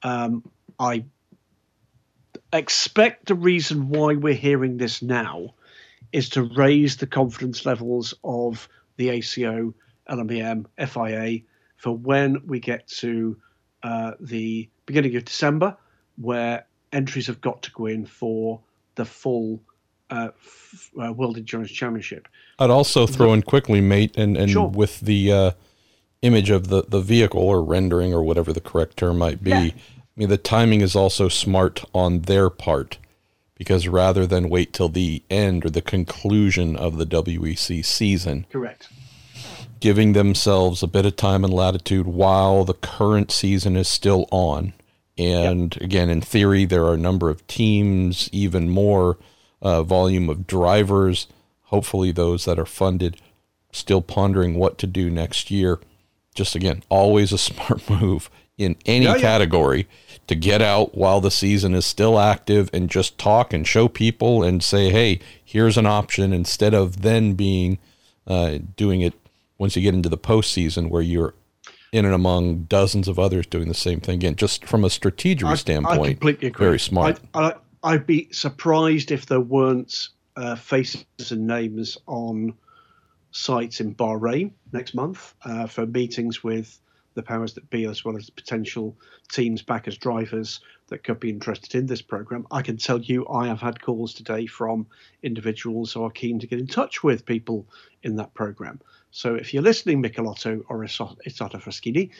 Um, 0.05 0.49
I 0.79 1.05
expect 2.53 3.27
the 3.27 3.35
reason 3.35 3.89
why 3.89 4.15
we're 4.15 4.35
hearing 4.35 4.77
this 4.77 5.03
now 5.03 5.55
is 6.13 6.29
to 6.31 6.45
raise 6.45 6.97
the 6.97 7.07
confidence 7.07 7.67
levels 7.67 8.15
of 8.23 8.69
the 8.97 9.09
ACO, 9.09 9.75
LMBM, 10.09 10.67
FIA 10.87 11.41
for 11.77 11.97
when 11.97 12.41
we 12.47 12.61
get 12.61 12.87
to 12.87 13.37
uh, 13.83 14.13
the 14.21 14.69
beginning 14.87 15.17
of 15.17 15.25
December, 15.25 15.77
where 16.17 16.67
entries 16.93 17.27
have 17.27 17.41
got 17.41 17.63
to 17.63 17.73
go 17.73 17.87
in 17.87 18.07
for 18.07 18.61
the 18.95 19.05
full 19.05 19.61
uh, 20.13 20.31
uh, 21.03 21.13
World 21.13 21.37
Endurance 21.37 21.71
Championship. 21.71 22.29
I'd 22.59 22.71
also 22.71 23.07
throw 23.07 23.33
in 23.33 23.43
quickly, 23.43 23.81
mate, 23.81 24.17
and, 24.17 24.37
and 24.37 24.51
Sure. 24.51 24.69
with 24.69 25.01
the 25.01 25.33
uh, 25.33 25.51
image 26.23 26.51
of 26.51 26.69
the, 26.69 26.83
the 26.83 27.01
vehicle 27.01 27.41
or 27.41 27.63
rendering 27.65 28.13
or 28.15 28.23
whatever 28.23 28.53
the 28.53 28.61
correct 28.61 28.97
term 28.97 29.19
might 29.19 29.43
be. 29.43 29.51
Yeah. 29.51 29.59
I 29.59 29.73
mean, 30.17 30.29
the 30.29 30.37
timing 30.37 30.83
is 30.83 30.95
also 30.95 31.29
smart 31.29 31.85
on 31.95 32.23
their 32.23 32.51
part 32.51 32.99
because 33.57 33.89
rather 33.89 34.27
than 34.27 34.51
wait 34.51 34.73
till 34.73 34.89
the 34.89 35.23
end 35.31 35.65
or 35.65 35.71
the 35.71 35.83
conclusion 35.83 36.77
of 36.77 36.99
the 36.99 37.07
WEC 37.07 37.85
season, 37.85 38.47
Correct. 38.51 38.89
giving 39.81 40.13
themselves 40.13 40.83
a 40.83 40.87
bit 40.87 41.07
of 41.07 41.17
time 41.17 41.45
and 41.45 41.53
latitude 41.55 42.07
while 42.07 42.65
the 42.65 42.75
current 42.75 43.31
season 43.31 43.77
is 43.77 43.89
still 43.89 44.27
on. 44.31 44.75
And 45.17 45.81
again, 45.81 46.11
in 46.11 46.21
theory, 46.21 46.65
there 46.65 46.85
are 46.85 46.95
a 46.95 46.99
number 46.99 47.31
of 47.31 47.47
teams, 47.47 48.29
even 48.33 48.69
more 48.69 49.17
uh, 49.63 49.83
volume 49.83 50.29
of 50.29 50.47
drivers, 50.47 51.27
hopefully 51.65 52.13
those 52.13 52.45
that 52.45 52.59
are 52.59 52.67
funded, 52.67 53.17
still 53.73 54.03
pondering 54.03 54.57
what 54.57 54.77
to 54.79 54.87
do 54.87 55.11
next 55.11 55.51
year. 55.51 55.81
Just 56.35 56.55
again, 56.55 56.83
always 56.89 57.33
a 57.33 57.39
smart 57.49 57.89
move 57.89 58.29
in 58.59 58.77
any 58.85 59.07
Yeah, 59.07 59.15
yeah. 59.17 59.21
category 59.21 59.89
to 60.27 60.35
get 60.35 60.61
out 60.63 60.95
while 60.95 61.21
the 61.21 61.31
season 61.31 61.75
is 61.75 61.85
still 61.87 62.19
active 62.19 62.71
and 62.73 62.89
just 62.91 63.19
talk 63.19 63.53
and 63.53 63.67
show 63.67 63.89
people 63.89 64.43
and 64.43 64.63
say, 64.63 64.91
hey, 64.91 65.21
here's 65.45 65.77
an 65.79 65.87
option 65.87 66.33
instead 66.33 66.75
of 66.75 67.03
then 67.03 67.33
being 67.35 67.79
uh, 68.27 68.59
doing 68.77 69.01
it 69.01 69.15
once 69.59 69.75
you 69.75 69.83
get 69.83 69.95
into 69.95 70.09
the 70.09 70.19
postseason 70.19 70.91
where 70.91 71.03
you're 71.03 71.35
in 71.93 72.05
and 72.05 72.15
among 72.15 72.63
dozens 72.65 73.09
of 73.09 73.19
others 73.19 73.47
doing 73.47 73.69
the 73.69 73.75
same 73.75 74.01
thing. 74.01 74.15
Again, 74.17 74.37
just 74.37 74.65
from 74.65 74.85
a 74.85 74.91
strategic 74.91 75.47
I- 75.47 75.53
I 75.53 75.55
standpoint, 75.57 76.21
completely 76.21 76.49
agree. 76.49 76.67
very 76.67 76.79
smart. 76.79 77.21
I, 77.35 77.55
I'd 77.85 78.07
be 78.07 78.29
surprised 78.33 79.11
if 79.11 79.27
there 79.27 79.41
weren't 79.41 80.09
uh, 80.37 80.57
faces 80.57 81.05
and 81.31 81.47
names 81.47 81.99
on 82.07 82.55
sites 83.33 83.81
in 83.81 83.95
Bahrain 83.95 84.53
next 84.73 84.95
month 84.95 85.35
uh, 85.45 85.67
for 85.67 85.87
meetings 85.87 86.45
with 86.45 86.79
the 87.15 87.23
powers 87.23 87.55
that 87.55 87.69
be, 87.71 87.85
as 87.85 88.05
well 88.05 88.17
as 88.17 88.31
potential 88.31 88.97
teams 89.31 89.63
back 89.63 89.89
as 89.89 89.99
drivers 89.99 90.61
that 90.89 91.05
could 91.05 91.21
be 91.21 91.29
interested 91.29 91.75
in 91.75 91.87
this 91.87 92.03
program. 92.03 92.47
I 92.51 92.63
can 92.63 92.77
tell 92.77 93.01
you, 93.01 93.27
I 93.29 93.49
have 93.49 93.61
had 93.61 93.83
calls 93.83 94.15
today 94.15 94.47
from 94.47 94.87
individuals 95.23 95.93
who 95.93 96.05
are 96.05 96.11
keen 96.11 96.39
to 96.39 96.47
get 96.47 96.59
in 96.59 96.67
touch 96.67 97.03
with 97.03 97.27
people 97.27 97.67
in 98.03 98.17
that 98.17 98.33
program. 98.35 98.81
So 99.11 99.35
if 99.35 99.53
you're 99.53 99.63
listening, 99.63 100.03
Michelotto 100.03 100.63
or 100.69 100.79
Isotta 100.79 101.61
Fraschini, 101.61 102.11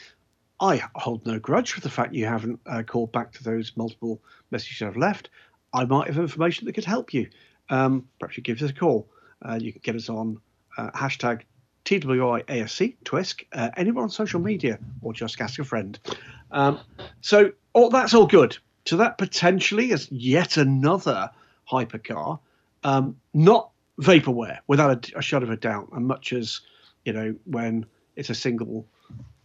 I 0.59 0.83
hold 0.95 1.25
no 1.25 1.39
grudge 1.39 1.71
for 1.73 1.81
the 1.81 1.89
fact 1.89 2.13
you 2.13 2.25
haven't 2.25 2.59
uh, 2.67 2.83
called 2.83 3.11
back 3.11 3.31
to 3.33 3.43
those 3.43 3.73
multiple 3.75 4.21
messages 4.51 4.81
I've 4.81 4.97
left. 4.97 5.29
I 5.73 5.85
might 5.85 6.07
have 6.07 6.17
information 6.17 6.65
that 6.65 6.73
could 6.73 6.85
help 6.85 7.13
you. 7.13 7.29
Um, 7.69 8.07
perhaps 8.19 8.37
you 8.37 8.43
give 8.43 8.61
us 8.61 8.69
a 8.69 8.73
call. 8.73 9.09
Uh, 9.41 9.59
you 9.61 9.71
can 9.71 9.81
get 9.83 9.95
us 9.95 10.09
on 10.09 10.39
uh, 10.77 10.91
hashtag 10.91 11.41
TWIASC, 11.85 12.95
TWISC, 13.03 13.45
uh, 13.53 13.69
anywhere 13.75 14.03
on 14.03 14.09
social 14.09 14.39
media, 14.39 14.79
or 15.01 15.13
just 15.13 15.39
ask 15.41 15.59
a 15.59 15.63
friend. 15.63 15.99
Um, 16.51 16.79
so 17.21 17.51
all, 17.73 17.89
that's 17.89 18.13
all 18.13 18.27
good. 18.27 18.57
So 18.85 18.97
that 18.97 19.17
potentially 19.17 19.91
is 19.91 20.11
yet 20.11 20.57
another 20.57 21.29
hypercar, 21.69 22.39
um, 22.83 23.17
not 23.33 23.71
vaporware, 23.99 24.59
without 24.67 25.11
a, 25.13 25.19
a 25.19 25.21
shadow 25.21 25.45
of 25.45 25.51
a 25.51 25.57
doubt. 25.57 25.89
And 25.93 26.05
much 26.05 26.33
as 26.33 26.61
you 27.05 27.13
know, 27.13 27.35
when 27.45 27.85
it's 28.15 28.29
a 28.29 28.35
single 28.35 28.85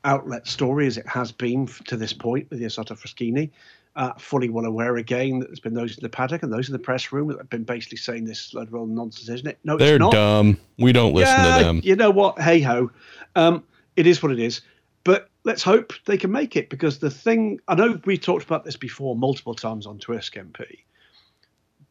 outlet 0.05 0.47
story, 0.47 0.87
as 0.87 0.97
it 0.97 1.07
has 1.07 1.33
been 1.33 1.67
to 1.87 1.97
this 1.97 2.13
point 2.13 2.51
with 2.51 2.61
Isotta 2.61 2.97
Fraschini, 2.97 3.51
uh, 3.97 4.13
fully 4.19 4.49
well 4.49 4.65
aware 4.65 4.97
again 4.97 5.41
that 5.41 5.47
there's 5.47 5.61
been 5.61 5.75
those 5.75 5.97
in 5.97 6.03
the 6.03 6.09
paddock 6.09 6.43
and 6.43 6.53
those 6.53 6.69
in 6.69 6.73
the 6.73 6.79
press 6.79 7.13
room 7.13 7.29
that 7.29 7.39
have 7.39 7.51
been 7.51 7.65
basically 7.65 7.99
saying 7.99 8.25
this 8.25 8.55
load 8.55 8.69
of 8.69 8.75
old 8.75 8.91
nonsense, 8.91 9.29
isn't 9.29 9.47
it? 9.47 9.59
No, 9.65 9.77
They're 9.77 9.97
it's 9.97 10.01
not. 10.01 10.13
dumb. 10.13 10.59
We 10.79 10.93
don't 10.93 11.15
listen 11.15 11.35
yeah, 11.35 11.59
to 11.59 11.65
them. 11.65 11.81
You 11.83 11.97
know 11.97 12.11
what? 12.11 12.41
Hey 12.41 12.61
ho. 12.61 12.91
Um, 13.35 13.65
it 13.97 14.07
is 14.07 14.23
what 14.23 14.33
it 14.33 14.39
is. 14.39 14.61
But 15.05 15.29
let's 15.45 15.63
hope 15.63 15.93
they 16.05 16.19
can 16.19 16.31
make 16.31 16.55
it 16.55 16.71
because 16.71 16.99
the 16.99 17.11
thing 17.11 17.61
I 17.67 17.75
know 17.75 18.01
we 18.05 18.19
talked 18.19 18.45
about 18.45 18.65
this 18.65 18.77
before 18.77 19.17
multiple 19.17 19.55
times 19.55 19.87
on 19.87 19.99
Twisk 19.99 20.35
MP. 20.35 20.81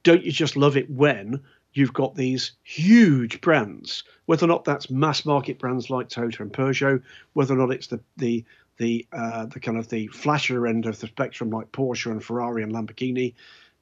Don't 0.04 0.24
you 0.24 0.32
just 0.32 0.56
love 0.56 0.78
it 0.78 0.90
when 0.90 1.42
you've 1.74 1.94
got 1.94 2.16
these 2.16 2.54
huge 2.64 3.42
brands, 3.42 4.04
whether 4.26 4.46
or 4.46 4.48
not 4.48 4.66
that's 4.66 4.90
mass 4.90 5.26
market 5.26 5.60
brands 5.60 5.90
like 5.90 6.10
Toyota 6.10 6.40
and 6.42 6.54
Peugeot, 6.54 7.02
whether 7.34 7.54
or 7.54 7.58
not 7.58 7.72
it's 7.72 7.88
the 7.88 8.00
the 8.18 8.46
the 8.78 9.06
uh, 9.12 9.46
the 9.48 9.60
kind 9.60 9.78
of 9.78 9.90
the 9.90 10.08
flashier 10.10 10.70
end 10.70 10.86
of 10.86 11.00
the 11.00 11.08
spectrum 11.08 11.50
like 11.50 11.72
Porsche 11.72 12.12
and 12.12 12.24
Ferrari 12.24 12.64
and 12.64 12.72
Lamborghini. 12.72 13.34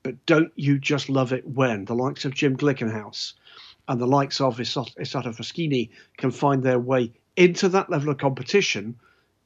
But 0.04 0.26
don't 0.26 0.52
you 0.56 0.78
just 0.78 1.10
love 1.10 1.34
it 1.34 1.48
when 1.48 1.86
the 1.86 1.96
likes 1.96 2.26
of 2.26 2.34
Jim 2.34 2.56
Glickenhaus 2.56 3.34
and 3.88 4.00
the 4.00 4.08
likes 4.08 4.40
of 4.40 4.58
Isotta 4.58 4.96
Isotta 4.98 5.36
Fraschini 5.36 5.90
can 6.18 6.32
find 6.32 6.64
their 6.64 6.80
way 6.80 7.12
into 7.36 7.70
that 7.70 7.90
level 7.90 8.10
of 8.10 8.18
competition, 8.18 8.96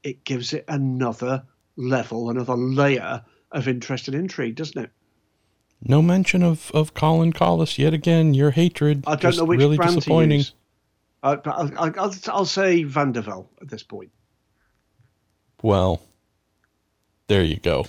it 0.03 0.23
gives 0.23 0.53
it 0.53 0.65
another 0.67 1.43
level, 1.75 2.29
another 2.29 2.55
layer 2.55 3.23
of 3.51 3.67
interest 3.67 4.07
and 4.07 4.15
intrigue, 4.15 4.55
doesn't 4.55 4.81
it? 4.81 4.91
No 5.81 6.01
mention 6.01 6.43
of, 6.43 6.71
of 6.73 6.93
Colin 6.93 7.31
Kolles 7.31 7.77
yet 7.77 7.93
again. 7.93 8.33
Your 8.33 8.51
hatred. 8.51 9.03
I 9.07 9.15
don't 9.15 9.37
know 9.37 9.45
which 9.45 9.59
really 9.59 9.77
brand 9.77 9.95
disappointing. 9.95 10.29
to 10.29 10.35
use. 10.35 10.53
Uh, 11.23 11.37
I'll, 11.45 11.71
I'll, 11.77 11.93
I'll, 11.99 12.15
I'll 12.27 12.45
say 12.45 12.83
Vandervelde 12.83 13.47
at 13.61 13.69
this 13.69 13.83
point. 13.83 14.11
Well, 15.61 16.01
there 17.27 17.43
you 17.43 17.57
go. 17.57 17.85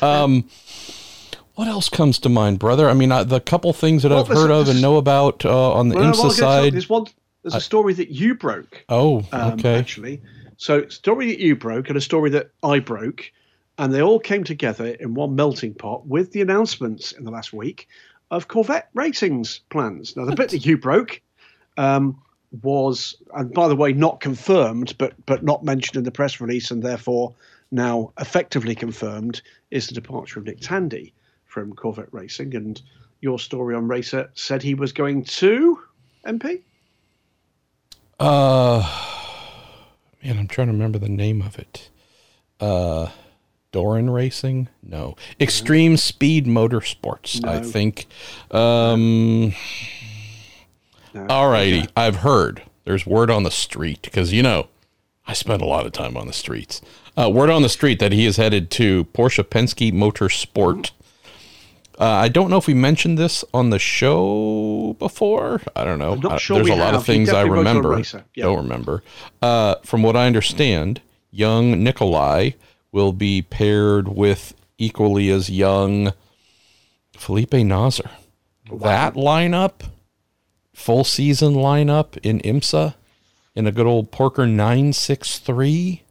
Um, 0.00 0.48
what 1.54 1.68
else 1.68 1.88
comes 1.88 2.18
to 2.20 2.28
mind, 2.28 2.58
brother? 2.58 2.88
I 2.88 2.94
mean, 2.94 3.12
I, 3.12 3.22
the 3.24 3.40
couple 3.40 3.72
things 3.72 4.02
that 4.02 4.10
Well, 4.10 4.20
I've 4.20 4.28
heard 4.28 4.50
of 4.50 4.68
and 4.68 4.80
know 4.80 4.96
about 4.96 5.44
uh, 5.44 5.72
on 5.72 5.88
the 5.88 5.96
Well, 5.96 6.12
IMSA 6.12 6.14
well, 6.14 6.22
I'll 6.24 6.28
get 6.30 6.34
to- 6.36 6.40
side. 6.40 6.72
There's 6.74 6.88
one. 6.88 7.06
There's 7.42 7.54
a 7.56 7.60
story 7.60 7.92
that 7.94 8.10
you 8.10 8.34
broke. 8.36 8.84
Oh, 8.88 9.24
um, 9.32 9.54
okay. 9.54 9.74
actually. 9.76 10.22
So, 10.58 10.88
story 10.88 11.26
that 11.26 11.40
you 11.40 11.56
broke 11.56 11.88
and 11.88 11.96
a 11.98 12.00
story 12.00 12.30
that 12.30 12.50
I 12.62 12.78
broke, 12.78 13.32
and 13.78 13.92
they 13.92 14.00
all 14.00 14.20
came 14.20 14.44
together 14.44 14.86
in 14.86 15.14
one 15.14 15.34
melting 15.34 15.74
pot 15.74 16.06
with 16.06 16.30
the 16.30 16.40
announcements 16.40 17.10
in 17.10 17.24
the 17.24 17.32
last 17.32 17.52
week 17.52 17.88
of 18.30 18.46
Corvette 18.46 18.90
Racing's 18.94 19.60
plans. 19.70 20.16
Now, 20.16 20.24
the 20.24 20.36
bit 20.36 20.50
that 20.50 20.64
you 20.64 20.78
broke 20.78 21.20
um, 21.76 22.22
was, 22.60 23.14
and 23.34 23.52
by 23.52 23.68
the 23.68 23.76
way, 23.76 23.92
not 23.92 24.20
confirmed, 24.20 24.94
but 24.98 25.14
but 25.26 25.42
not 25.42 25.64
mentioned 25.64 25.96
in 25.96 26.04
the 26.04 26.10
press 26.10 26.40
release, 26.40 26.70
and 26.70 26.82
therefore 26.82 27.34
now 27.70 28.12
effectively 28.20 28.74
confirmed, 28.74 29.40
is 29.70 29.86
the 29.86 29.94
departure 29.94 30.38
of 30.38 30.44
Nick 30.44 30.60
Tandy 30.60 31.14
from 31.46 31.72
Corvette 31.72 32.12
Racing. 32.12 32.54
And 32.54 32.80
your 33.20 33.38
story 33.38 33.74
on 33.74 33.88
Racer 33.88 34.30
said 34.34 34.62
he 34.62 34.74
was 34.74 34.92
going 34.92 35.24
to 35.24 35.78
MP. 36.26 36.60
Uh, 38.20 38.80
man, 40.22 40.38
I'm 40.38 40.48
trying 40.48 40.68
to 40.68 40.72
remember 40.72 40.98
the 40.98 41.08
name 41.08 41.40
of 41.40 41.58
it. 41.58 41.88
Uh, 42.60 43.08
Doran 43.72 44.10
Racing? 44.10 44.68
No, 44.82 45.16
Extreme 45.40 45.96
Speed 45.96 46.46
Motorsports. 46.46 47.44
I 47.44 47.60
think. 47.62 48.06
Um, 48.50 49.48
No. 49.48 49.54
Alrighty, 51.14 51.88
I've 51.96 52.16
heard. 52.16 52.62
There's 52.84 53.06
word 53.06 53.30
on 53.30 53.42
the 53.42 53.50
street 53.50 54.02
because 54.02 54.32
you 54.32 54.42
know 54.42 54.68
I 55.26 55.32
spend 55.34 55.62
a 55.62 55.66
lot 55.66 55.86
of 55.86 55.92
time 55.92 56.16
on 56.16 56.26
the 56.26 56.32
streets. 56.32 56.80
Uh, 57.16 57.30
word 57.30 57.50
on 57.50 57.62
the 57.62 57.68
street 57.68 57.98
that 58.00 58.12
he 58.12 58.24
is 58.26 58.36
headed 58.38 58.70
to 58.72 59.04
Porsche 59.06 59.44
Penske 59.44 59.92
Motorsport. 59.92 60.90
Uh, 62.00 62.04
I 62.04 62.28
don't 62.28 62.48
know 62.50 62.56
if 62.56 62.66
we 62.66 62.74
mentioned 62.74 63.18
this 63.18 63.44
on 63.52 63.70
the 63.70 63.78
show 63.78 64.96
before. 64.98 65.60
I 65.76 65.84
don't 65.84 65.98
know. 65.98 66.18
I- 66.28 66.38
sure 66.38 66.56
there's 66.56 66.68
a 66.70 66.74
lot 66.74 66.92
have. 66.92 67.00
of 67.00 67.06
things 67.06 67.28
I 67.28 67.44
definitely 67.44 67.58
was 67.58 67.66
on 67.68 67.76
remember. 67.76 68.24
Yeah. 68.34 68.44
Don't 68.44 68.56
remember. 68.56 69.02
Uh, 69.42 69.74
from 69.84 70.02
what 70.02 70.16
I 70.16 70.26
understand, 70.26 71.02
young 71.30 71.84
Nikolai 71.84 72.52
will 72.90 73.12
be 73.12 73.42
paired 73.42 74.08
with 74.08 74.54
equally 74.78 75.30
as 75.30 75.50
young 75.50 76.12
Felipe 77.16 77.52
Nasr. 77.52 78.10
That 78.72 79.14
lineup, 79.14 79.82
full 80.82 81.04
season 81.04 81.54
lineup 81.54 82.18
in 82.22 82.40
IMSA, 82.40 82.94
in 83.54 83.66
a 83.66 83.72
good 83.72 83.86
old 83.86 84.10
Porker 84.10 84.46
963. 84.46 86.02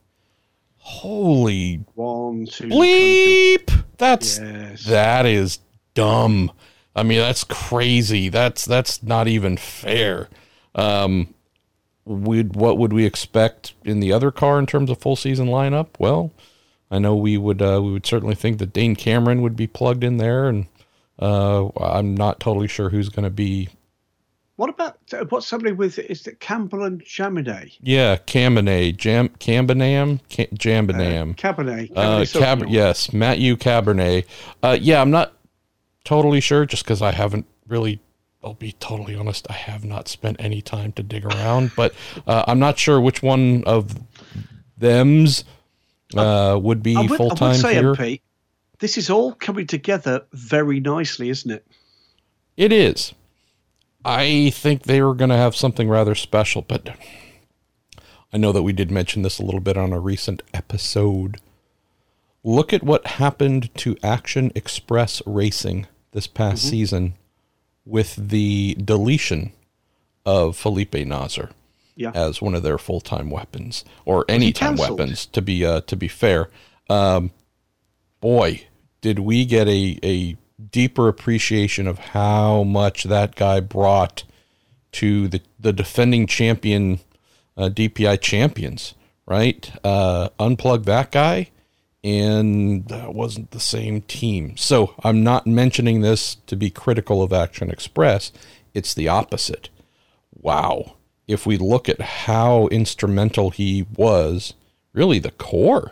Holy 0.78 1.84
One, 1.96 2.46
two, 2.48 2.66
bleep! 2.68 3.84
That's 3.98 4.40
Yes. 4.40 4.86
that 4.86 5.26
is 5.26 5.60
dumb. 5.94 6.52
I 6.96 7.04
mean, 7.04 7.20
that's 7.20 7.44
crazy. 7.44 8.30
That's 8.30 8.66
that's 8.66 9.04
not 9.04 9.28
even 9.28 9.58
fair. 9.58 10.28
Um, 10.74 11.34
would 12.06 12.56
what 12.56 12.78
would 12.78 12.94
we 12.94 13.06
expect 13.06 13.74
in 13.86 14.00
the 14.00 14.12
other 14.12 14.32
car 14.32 14.58
in 14.58 14.66
terms 14.66 14.90
of 14.90 14.98
full 14.98 15.16
season 15.16 15.48
lineup? 15.48 15.88
Well, 16.00 16.32
I 16.90 16.98
know 17.00 17.16
we 17.16 17.38
would 17.38 17.62
uh, 17.62 17.80
we 17.84 17.92
would 17.92 18.06
certainly 18.06 18.36
think 18.36 18.58
that 18.58 18.74
Dane 18.74 18.96
Cameron 18.96 19.42
would 19.44 19.56
be 19.56 19.68
plugged 19.68 20.04
in 20.04 20.18
there, 20.18 20.48
and 20.48 20.66
uh, 21.20 21.68
I'm 21.80 22.16
not 22.16 22.40
totally 22.40 22.68
sure 22.68 22.90
who's 22.90 23.10
going 23.10 23.24
to 23.26 23.30
be. 23.30 23.70
What 24.58 24.70
about 24.70 24.98
uh, 25.14 25.26
what's 25.30 25.48
somebody 25.48 25.72
with? 25.72 25.98
Is 25.98 26.28
it 26.28 26.40
Campbell 26.40 26.84
and 26.84 27.04
Chaminade? 27.04 27.72
Yeah, 27.82 28.18
Cabernet, 28.18 28.98
Jam, 28.98 29.30
Cambinam, 29.40 30.20
Ca- 30.30 30.48
Jambinam. 30.54 31.36
Cabernet. 31.36 31.92
Uh, 31.96 32.20
Cabernet 32.22 32.34
Cab- 32.40 32.60
Sauvignon. 32.60 32.72
yes, 32.72 33.14
Matthew 33.14 33.56
Cabernet. 33.56 34.26
Uh, 34.62 34.78
yeah, 34.80 35.02
I'm 35.02 35.10
not 35.10 35.34
totally 36.04 36.42
sure 36.42 36.66
just 36.66 36.84
because 36.84 37.02
I 37.02 37.12
haven't 37.12 37.46
really. 37.68 38.00
I'll 38.44 38.54
be 38.56 38.72
totally 38.74 39.16
honest. 39.16 39.46
I 39.52 39.54
have 39.54 39.86
not 39.86 40.08
spent 40.08 40.38
any 40.40 40.62
time 40.64 40.92
to 40.94 41.04
dig 41.04 41.26
around, 41.26 41.72
but 41.76 41.94
uh, 42.28 42.44
I'm 42.48 42.60
not 42.60 42.78
sure 42.78 43.00
which 43.00 43.22
one 43.24 43.64
of 43.66 43.96
them's 44.78 45.44
uh, 46.16 46.60
would 46.62 46.84
be 46.84 46.96
full 47.08 47.32
I 47.32 47.36
time 47.36 47.50
would 47.52 47.60
say, 47.62 47.74
here. 47.76 47.94
MP, 47.94 48.22
this 48.80 48.98
is 48.98 49.10
all 49.10 49.34
coming 49.34 49.68
together 49.68 50.26
very 50.34 50.80
nicely, 50.80 51.30
isn't 51.30 51.52
it? 51.52 51.66
It 52.58 52.72
is. 52.74 53.14
I 54.04 54.50
think 54.52 54.84
they 54.84 55.02
were 55.02 55.14
going 55.14 55.30
to 55.30 55.38
have 55.38 55.56
something 55.56 55.88
rather 55.90 56.16
special, 56.16 56.62
but 56.62 56.90
I 58.34 58.38
know 58.38 58.52
that 58.52 58.64
we 58.64 58.74
did 58.74 58.90
mention 58.92 59.22
this 59.22 59.40
a 59.40 59.44
little 59.46 59.60
bit 59.60 59.78
on 59.78 59.94
a 59.94 60.00
recent 60.00 60.42
episode. 60.54 61.38
Look 62.44 62.74
at 62.74 62.84
what 62.84 63.06
happened 63.06 63.74
to 63.76 63.96
Action 64.02 64.52
Express 64.56 65.22
Racing 65.26 65.86
this 66.12 66.28
past 66.28 66.64
season 66.68 67.14
with 67.86 68.16
the 68.30 68.76
deletion 68.84 69.52
of 70.26 70.58
Felipe 70.58 70.96
Nasr 70.96 71.50
Yeah. 71.96 72.12
as 72.16 72.42
one 72.42 72.56
of 72.56 72.64
their 72.64 72.78
full 72.80 73.02
time 73.02 73.30
weapons 73.30 73.86
or 74.06 74.26
anytime 74.28 74.76
cancelled? 74.78 75.00
weapons. 75.00 75.26
To 75.28 75.42
be 75.42 75.64
uh, 75.66 75.82
to 75.82 75.96
be 75.96 76.08
fair, 76.08 76.50
um, 76.90 77.32
boy, 78.20 78.64
did 79.02 79.20
we 79.20 79.46
get 79.46 79.68
a 79.68 80.00
a 80.04 80.36
deeper 80.72 81.08
appreciation 81.08 81.88
of 81.88 81.98
how 82.00 82.64
much 82.64 83.04
that 83.06 83.36
guy 83.36 83.60
brought 83.60 84.24
to 84.94 85.28
the 85.28 85.42
the 85.60 85.74
defending 85.74 86.28
champion 86.28 87.00
uh, 87.58 87.70
DPI 87.70 88.22
champions. 88.22 88.96
Right, 89.28 89.72
uh, 89.84 90.30
unplug 90.40 90.84
that 90.86 91.12
guy, 91.12 91.52
and 92.04 92.86
that 92.88 93.14
wasn't 93.14 93.52
the 93.52 93.62
same 93.62 94.02
team. 94.02 94.58
So 94.58 94.96
I'm 95.04 95.24
not 95.24 95.48
mentioning 95.48 96.02
this 96.02 96.36
to 96.48 96.58
be 96.58 96.70
critical 96.70 97.24
of 97.24 97.32
Action 97.32 97.70
Express. 97.70 98.34
It's 98.74 98.94
the 98.94 99.08
opposite 99.08 99.70
wow, 100.42 100.96
if 101.28 101.46
we 101.46 101.58
look 101.58 101.88
at 101.88 102.02
how 102.02 102.68
instrumental 102.68 103.52
he 103.52 103.86
was, 103.96 104.54
really 104.94 105.20
the 105.20 105.32
core 105.32 105.92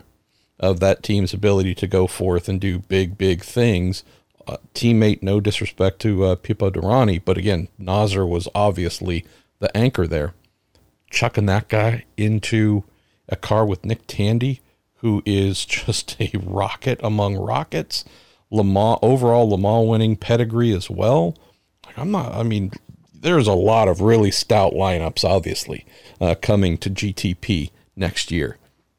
of 0.60 0.80
that 0.80 1.04
team's 1.04 1.34
ability 1.34 1.74
to 1.76 1.88
go 1.88 2.08
forth 2.08 2.50
and 2.50 2.60
do 2.60 2.80
big, 2.80 3.18
big 3.18 3.44
things. 3.44 4.04
Teammate, 4.74 5.22
no 5.24 5.40
disrespect 5.40 6.00
to 6.02 6.24
uh, 6.26 6.36
Pipo 6.36 6.72
Derani, 6.72 7.22
but 7.24 7.38
again, 7.38 7.68
Nasr 7.78 8.26
was 8.26 8.48
obviously 8.54 9.26
the 9.60 9.76
anchor 9.76 10.08
there. 10.08 10.34
Chucking 11.10 11.48
that 11.48 11.68
guy 11.70 12.06
into 12.18 12.84
a 13.28 13.36
car 13.36 13.66
with 13.66 13.86
Nick 13.86 14.06
Tandy, 14.08 14.62
who 14.96 15.22
is 15.26 15.66
just 15.66 16.20
a 16.20 16.32
rocket 16.42 17.00
among 17.04 17.36
rockets. 17.36 18.06
Le 18.52 18.64
Mans, 18.64 18.98
overall 19.02 19.50
Le 19.50 19.58
Mans 19.58 19.88
winning 19.88 20.16
pedigree 20.16 20.74
as 20.74 20.90
well. 20.90 21.38
Like 21.86 21.98
I'm 21.98 22.12
not. 22.12 22.34
I 22.34 22.44
mean, 22.44 22.72
there's 23.14 23.48
a 23.48 23.54
lot 23.54 23.88
of 23.88 24.02
really 24.02 24.32
stout 24.32 24.74
lineups, 24.74 25.24
obviously, 25.24 25.86
uh, 26.20 26.36
coming 26.42 26.78
to 26.80 26.90
GTP 26.90 27.72
next 27.96 28.32
year. 28.32 28.58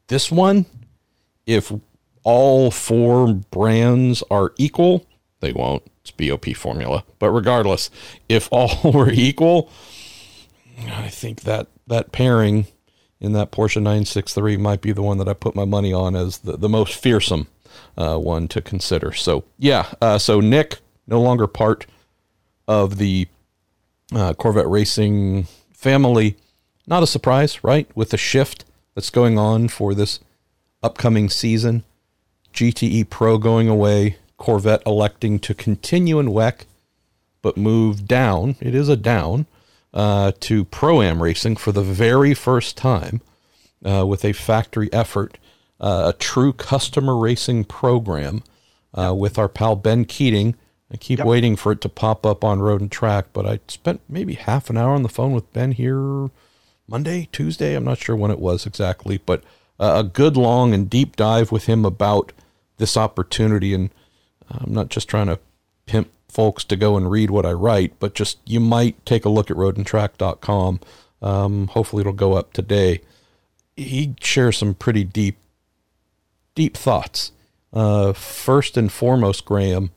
This 0.08 0.30
one, 0.30 0.66
if 1.46 1.72
all 2.22 2.70
four 2.70 3.34
brands 3.34 4.22
are 4.30 4.52
equal, 4.56 5.06
they 5.40 5.52
won't. 5.52 5.82
It's 6.02 6.10
BOP 6.10 6.54
formula. 6.54 7.04
But 7.18 7.30
regardless, 7.30 7.90
if 8.28 8.48
all 8.50 8.92
were 8.92 9.10
equal, 9.10 9.70
I 10.88 11.08
think 11.08 11.42
that 11.42 11.68
that 11.86 12.12
pairing 12.12 12.66
in 13.20 13.32
that 13.32 13.52
Porsche 13.52 13.76
963 13.76 14.56
might 14.56 14.80
be 14.80 14.92
the 14.92 15.02
one 15.02 15.18
that 15.18 15.28
I 15.28 15.34
put 15.34 15.54
my 15.54 15.64
money 15.64 15.92
on 15.92 16.16
as 16.16 16.38
the, 16.38 16.56
the 16.56 16.68
most 16.68 16.94
fearsome 16.94 17.48
uh, 17.96 18.16
one 18.16 18.48
to 18.48 18.62
consider. 18.62 19.12
So, 19.12 19.44
yeah. 19.58 19.92
Uh, 20.00 20.18
so, 20.18 20.40
Nick, 20.40 20.78
no 21.06 21.20
longer 21.20 21.46
part 21.46 21.86
of 22.66 22.96
the 22.96 23.28
uh, 24.14 24.34
Corvette 24.34 24.68
Racing 24.68 25.46
family. 25.72 26.36
Not 26.86 27.02
a 27.02 27.06
surprise, 27.06 27.62
right? 27.62 27.88
With 27.94 28.10
the 28.10 28.16
shift 28.16 28.64
that's 28.94 29.10
going 29.10 29.38
on 29.38 29.68
for 29.68 29.94
this 29.94 30.20
upcoming 30.82 31.28
season, 31.28 31.84
GTE 32.54 33.10
Pro 33.10 33.38
going 33.38 33.68
away, 33.68 34.16
Corvette 34.40 34.82
electing 34.86 35.38
to 35.38 35.54
continue 35.54 36.18
in 36.18 36.28
WEC, 36.28 36.62
but 37.42 37.56
move 37.56 38.08
down. 38.08 38.56
It 38.60 38.74
is 38.74 38.88
a 38.88 38.96
down 38.96 39.46
uh, 39.94 40.32
to 40.40 40.64
Pro 40.64 41.02
Am 41.02 41.22
Racing 41.22 41.56
for 41.56 41.70
the 41.72 41.82
very 41.82 42.32
first 42.34 42.76
time 42.76 43.20
uh, 43.84 44.04
with 44.06 44.24
a 44.24 44.32
factory 44.32 44.92
effort, 44.92 45.38
uh, 45.78 46.12
a 46.14 46.18
true 46.18 46.52
customer 46.54 47.16
racing 47.16 47.64
program 47.64 48.42
uh, 48.94 49.14
with 49.14 49.38
our 49.38 49.48
pal 49.48 49.76
Ben 49.76 50.04
Keating. 50.06 50.54
I 50.92 50.96
keep 50.96 51.18
Yep. 51.18 51.26
waiting 51.28 51.54
for 51.54 51.70
it 51.72 51.80
to 51.82 51.88
pop 51.90 52.24
up 52.26 52.42
on 52.42 52.60
Road 52.60 52.80
and 52.80 52.90
Track, 52.90 53.26
but 53.32 53.46
I 53.46 53.60
spent 53.68 54.00
maybe 54.08 54.34
half 54.34 54.70
an 54.70 54.76
hour 54.78 54.94
on 54.94 55.02
the 55.02 55.08
phone 55.08 55.32
with 55.32 55.52
Ben 55.52 55.72
here 55.72 56.30
Monday, 56.88 57.28
Tuesday. 57.30 57.74
I'm 57.74 57.84
not 57.84 57.98
sure 57.98 58.16
when 58.16 58.30
it 58.32 58.40
was 58.40 58.66
exactly, 58.66 59.18
but 59.24 59.44
uh, 59.78 59.96
a 59.96 60.02
good 60.02 60.36
long 60.36 60.72
and 60.74 60.88
deep 60.90 61.14
dive 61.14 61.52
with 61.52 61.66
him 61.66 61.84
about 61.84 62.32
this 62.78 62.96
opportunity. 62.96 63.72
And 63.72 63.90
I'm 64.50 64.72
not 64.72 64.88
just 64.88 65.08
trying 65.08 65.26
to 65.28 65.38
pimp 65.86 66.10
folks 66.28 66.64
to 66.64 66.76
go 66.76 66.96
and 66.96 67.10
read 67.10 67.30
what 67.30 67.46
I 67.46 67.52
write, 67.52 67.98
but 67.98 68.14
just 68.14 68.38
you 68.46 68.60
might 68.60 69.04
take 69.04 69.24
a 69.24 69.28
look 69.28 69.50
at 69.50 69.56
roadandtrack.com. 69.56 70.80
Um, 71.22 71.66
hopefully, 71.68 72.00
it'll 72.00 72.12
go 72.12 72.34
up 72.34 72.52
today. 72.52 73.00
He 73.76 74.14
shares 74.20 74.58
some 74.58 74.74
pretty 74.74 75.04
deep, 75.04 75.36
deep 76.54 76.76
thoughts. 76.76 77.32
Uh, 77.72 78.12
first 78.12 78.76
and 78.76 78.90
foremost, 78.90 79.44
Graham, 79.44 79.90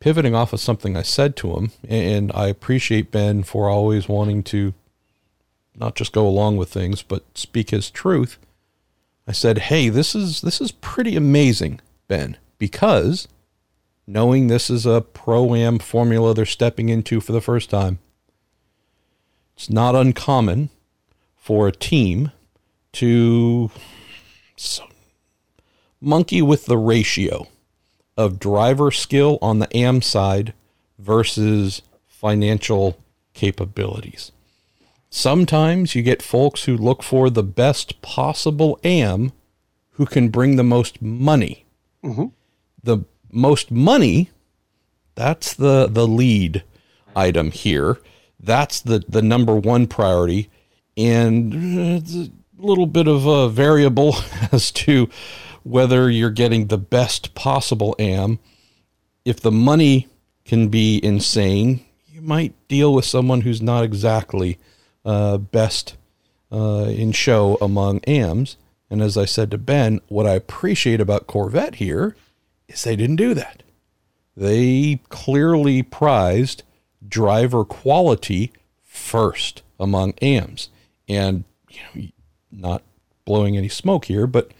pivoting 0.00 0.34
off 0.34 0.52
of 0.52 0.60
something 0.60 0.96
I 0.96 1.02
said 1.02 1.36
to 1.36 1.54
him, 1.56 1.72
and 1.88 2.32
I 2.34 2.48
appreciate 2.48 3.10
Ben 3.10 3.42
for 3.42 3.68
always 3.68 4.08
wanting 4.08 4.42
to 4.44 4.74
not 5.74 5.94
just 5.94 6.12
go 6.12 6.26
along 6.26 6.56
with 6.56 6.70
things, 6.70 7.02
but 7.02 7.24
speak 7.34 7.70
his 7.70 7.90
truth. 7.90 8.38
I 9.28 9.32
said, 9.32 9.58
"Hey, 9.58 9.88
this 9.88 10.14
is 10.14 10.40
this 10.40 10.60
is 10.60 10.72
pretty 10.72 11.16
amazing, 11.16 11.80
Ben, 12.08 12.36
because 12.58 13.28
knowing 14.06 14.46
this 14.46 14.70
is 14.70 14.86
a 14.86 15.00
pro 15.00 15.54
am 15.54 15.78
formula 15.78 16.34
they're 16.34 16.46
stepping 16.46 16.88
into 16.88 17.20
for 17.20 17.32
the 17.32 17.40
first 17.40 17.70
time, 17.70 17.98
it's 19.56 19.70
not 19.70 19.94
uncommon 19.94 20.70
for 21.36 21.66
a 21.66 21.72
team 21.72 22.30
to 22.92 23.70
so, 24.56 24.84
monkey 26.00 26.42
with 26.42 26.66
the 26.66 26.78
ratio 26.78 27.48
of 28.16 28.38
driver 28.38 28.90
skill 28.90 29.38
on 29.42 29.58
the 29.58 29.76
AM 29.76 30.00
side 30.02 30.54
versus 30.98 31.82
financial 32.06 32.98
capabilities. 33.34 34.32
Sometimes 35.10 35.94
you 35.94 36.02
get 36.02 36.22
folks 36.22 36.64
who 36.64 36.76
look 36.76 37.02
for 37.02 37.30
the 37.30 37.42
best 37.42 38.00
possible 38.02 38.78
AM 38.82 39.32
who 39.92 40.06
can 40.06 40.28
bring 40.28 40.56
the 40.56 40.64
most 40.64 41.00
money. 41.00 41.64
Mm-hmm. 42.02 42.26
The 42.82 43.04
most 43.36 43.70
money, 43.70 44.30
that's 45.14 45.54
the, 45.54 45.86
the 45.86 46.06
lead 46.06 46.64
item 47.14 47.50
here. 47.50 47.98
That's 48.40 48.80
the, 48.80 49.04
the 49.08 49.22
number 49.22 49.54
one 49.54 49.86
priority. 49.86 50.50
And 50.96 51.52
it's 51.98 52.14
a 52.14 52.30
little 52.58 52.86
bit 52.86 53.06
of 53.06 53.26
a 53.26 53.48
variable 53.48 54.16
as 54.52 54.70
to 54.72 55.08
whether 55.62 56.10
you're 56.10 56.30
getting 56.30 56.66
the 56.66 56.78
best 56.78 57.34
possible 57.34 57.94
AM. 57.98 58.38
If 59.24 59.40
the 59.40 59.52
money 59.52 60.08
can 60.44 60.68
be 60.68 61.00
insane, 61.04 61.84
you 62.08 62.22
might 62.22 62.54
deal 62.68 62.94
with 62.94 63.04
someone 63.04 63.42
who's 63.42 63.60
not 63.60 63.84
exactly 63.84 64.58
uh, 65.04 65.38
best 65.38 65.96
uh, 66.52 66.86
in 66.88 67.12
show 67.12 67.58
among 67.60 68.00
AMs. 68.04 68.56
And 68.88 69.02
as 69.02 69.16
I 69.18 69.24
said 69.24 69.50
to 69.50 69.58
Ben, 69.58 70.00
what 70.08 70.26
I 70.26 70.34
appreciate 70.34 71.00
about 71.00 71.26
Corvette 71.26 71.76
here 71.76 72.14
is 72.68 72.84
they 72.84 72.96
didn't 72.96 73.16
do 73.16 73.34
that. 73.34 73.62
They 74.36 75.00
clearly 75.08 75.82
prized 75.82 76.62
driver 77.06 77.64
quality 77.64 78.52
first 78.82 79.62
among 79.78 80.14
AMs. 80.20 80.68
And 81.08 81.44
you 81.70 81.80
know, 81.94 82.08
not 82.50 82.82
blowing 83.24 83.56
any 83.56 83.68
smoke 83.68 84.06
here, 84.06 84.26
but 84.26 84.50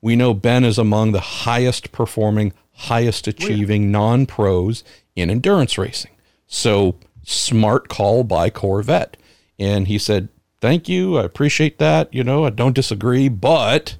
we 0.00 0.16
know 0.16 0.34
Ben 0.34 0.64
is 0.64 0.78
among 0.78 1.12
the 1.12 1.20
highest 1.20 1.92
performing, 1.92 2.52
highest 2.72 3.26
oh, 3.26 3.30
achieving 3.30 3.90
non 3.90 4.26
pros 4.26 4.84
in 5.16 5.30
endurance 5.30 5.76
racing. 5.76 6.12
So 6.46 6.96
smart 7.24 7.88
call 7.88 8.24
by 8.24 8.50
Corvette. 8.50 9.16
And 9.58 9.88
he 9.88 9.98
said, 9.98 10.28
Thank 10.60 10.88
you. 10.88 11.18
I 11.18 11.24
appreciate 11.24 11.78
that. 11.78 12.12
You 12.12 12.24
know, 12.24 12.44
I 12.44 12.50
don't 12.50 12.74
disagree, 12.74 13.28
but 13.28 13.96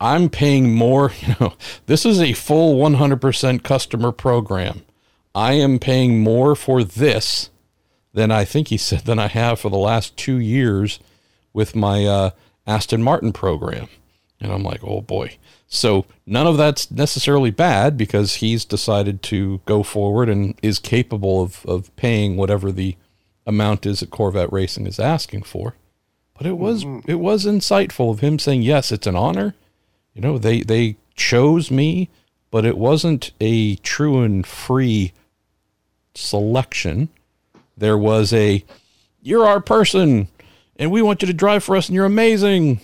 I'm 0.00 0.28
paying 0.28 0.74
more. 0.74 1.12
You 1.26 1.34
know, 1.40 1.54
this 1.86 2.06
is 2.06 2.20
a 2.20 2.32
full 2.32 2.78
100% 2.78 3.62
customer 3.62 4.12
program. 4.12 4.82
I 5.34 5.52
am 5.52 5.78
paying 5.78 6.20
more 6.20 6.54
for 6.54 6.82
this 6.82 7.50
than 8.12 8.30
I 8.30 8.44
think 8.44 8.68
he 8.68 8.76
said 8.76 9.00
than 9.00 9.18
I 9.18 9.28
have 9.28 9.60
for 9.60 9.70
the 9.70 9.76
last 9.76 10.16
two 10.16 10.38
years 10.38 10.98
with 11.52 11.76
my 11.76 12.04
uh, 12.04 12.30
Aston 12.66 13.02
Martin 13.02 13.32
program. 13.32 13.88
And 14.40 14.52
I'm 14.52 14.62
like, 14.62 14.82
oh 14.82 15.00
boy. 15.00 15.36
So 15.66 16.06
none 16.26 16.46
of 16.46 16.56
that's 16.56 16.90
necessarily 16.90 17.50
bad 17.50 17.96
because 17.96 18.36
he's 18.36 18.64
decided 18.64 19.22
to 19.24 19.60
go 19.66 19.82
forward 19.82 20.28
and 20.28 20.58
is 20.62 20.78
capable 20.78 21.42
of, 21.42 21.64
of 21.66 21.94
paying 21.96 22.36
whatever 22.36 22.72
the 22.72 22.96
amount 23.46 23.86
is 23.86 24.00
that 24.00 24.10
Corvette 24.10 24.52
Racing 24.52 24.86
is 24.86 24.98
asking 24.98 25.42
for. 25.42 25.74
But 26.34 26.46
it 26.46 26.56
was 26.56 26.84
mm-hmm. 26.84 27.10
it 27.10 27.18
was 27.18 27.44
insightful 27.44 28.10
of 28.10 28.20
him 28.20 28.38
saying, 28.38 28.62
Yes, 28.62 28.92
it's 28.92 29.06
an 29.06 29.16
honor. 29.16 29.54
You 30.18 30.22
know, 30.22 30.36
they 30.36 30.62
they 30.62 30.96
chose 31.14 31.70
me, 31.70 32.08
but 32.50 32.64
it 32.64 32.76
wasn't 32.76 33.30
a 33.40 33.76
true 33.76 34.20
and 34.22 34.44
free 34.44 35.12
selection. 36.12 37.08
There 37.76 37.96
was 37.96 38.32
a 38.32 38.64
you're 39.22 39.46
our 39.46 39.60
person 39.60 40.26
and 40.74 40.90
we 40.90 41.02
want 41.02 41.22
you 41.22 41.26
to 41.26 41.32
drive 41.32 41.62
for 41.62 41.76
us 41.76 41.86
and 41.86 41.94
you're 41.94 42.04
amazing 42.04 42.80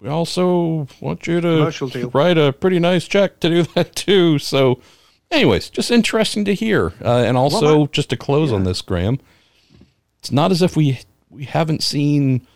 we 0.00 0.08
also 0.08 0.88
want 1.00 1.28
you 1.28 1.40
to 1.40 2.10
write 2.12 2.38
a 2.38 2.52
pretty 2.52 2.80
nice 2.80 3.06
check 3.06 3.38
to 3.40 3.48
do 3.48 3.62
that 3.74 3.94
too. 3.94 4.40
So, 4.40 4.80
anyways, 5.30 5.70
just 5.70 5.92
interesting 5.92 6.44
to 6.46 6.54
hear. 6.54 6.92
Uh, 7.00 7.22
and 7.26 7.36
also, 7.36 7.78
well, 7.78 7.86
just 7.86 8.10
to 8.10 8.16
close 8.16 8.50
yeah. 8.50 8.56
on 8.56 8.64
this, 8.64 8.82
Graham, 8.82 9.20
it's 10.18 10.32
not 10.32 10.50
as 10.50 10.60
if 10.60 10.76
we 10.76 10.98
we 11.30 11.44
haven't 11.44 11.84
seen 11.84 12.46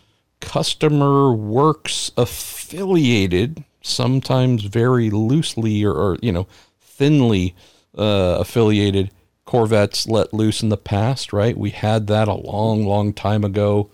customer 0.41 1.33
works 1.33 2.11
affiliated, 2.17 3.63
sometimes 3.81 4.63
very 4.63 5.09
loosely 5.09 5.83
or, 5.83 5.93
or 5.93 6.17
you 6.21 6.31
know 6.31 6.47
thinly 6.81 7.55
uh, 7.97 8.37
affiliated 8.39 9.11
Corvettes 9.45 10.07
let 10.07 10.33
loose 10.33 10.61
in 10.61 10.69
the 10.69 10.77
past. 10.77 11.31
Right, 11.31 11.57
we 11.57 11.69
had 11.69 12.07
that 12.07 12.27
a 12.27 12.33
long, 12.33 12.85
long 12.85 13.13
time 13.13 13.43
ago 13.43 13.89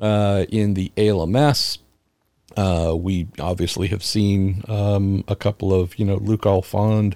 uh, 0.00 0.44
in 0.50 0.74
the 0.74 0.92
ALMS 0.96 1.78
uh, 2.56 2.94
we 2.96 3.26
obviously 3.38 3.88
have 3.88 4.02
seen 4.02 4.62
um, 4.68 5.24
a 5.28 5.36
couple 5.36 5.72
of 5.72 5.98
you 5.98 6.04
know 6.04 6.16
Luc 6.16 6.42
Alphand 6.42 7.14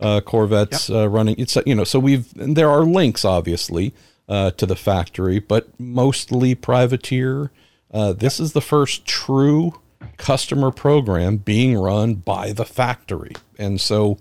uh, 0.00 0.20
Corvettes 0.20 0.88
yep. 0.88 0.98
uh, 0.98 1.08
running. 1.08 1.36
It's 1.38 1.56
you 1.64 1.74
know 1.74 1.84
so 1.84 1.98
we've 1.98 2.32
there 2.34 2.70
are 2.70 2.84
links 2.84 3.24
obviously 3.24 3.94
uh, 4.28 4.50
to 4.52 4.66
the 4.66 4.76
factory, 4.76 5.38
but 5.38 5.68
mostly 5.78 6.54
privateer. 6.54 7.50
Uh, 7.96 8.12
this 8.12 8.38
is 8.38 8.52
the 8.52 8.60
first 8.60 9.06
true 9.06 9.80
customer 10.18 10.70
program 10.70 11.38
being 11.38 11.78
run 11.78 12.12
by 12.12 12.52
the 12.52 12.66
factory, 12.66 13.32
and 13.58 13.80
so 13.80 14.18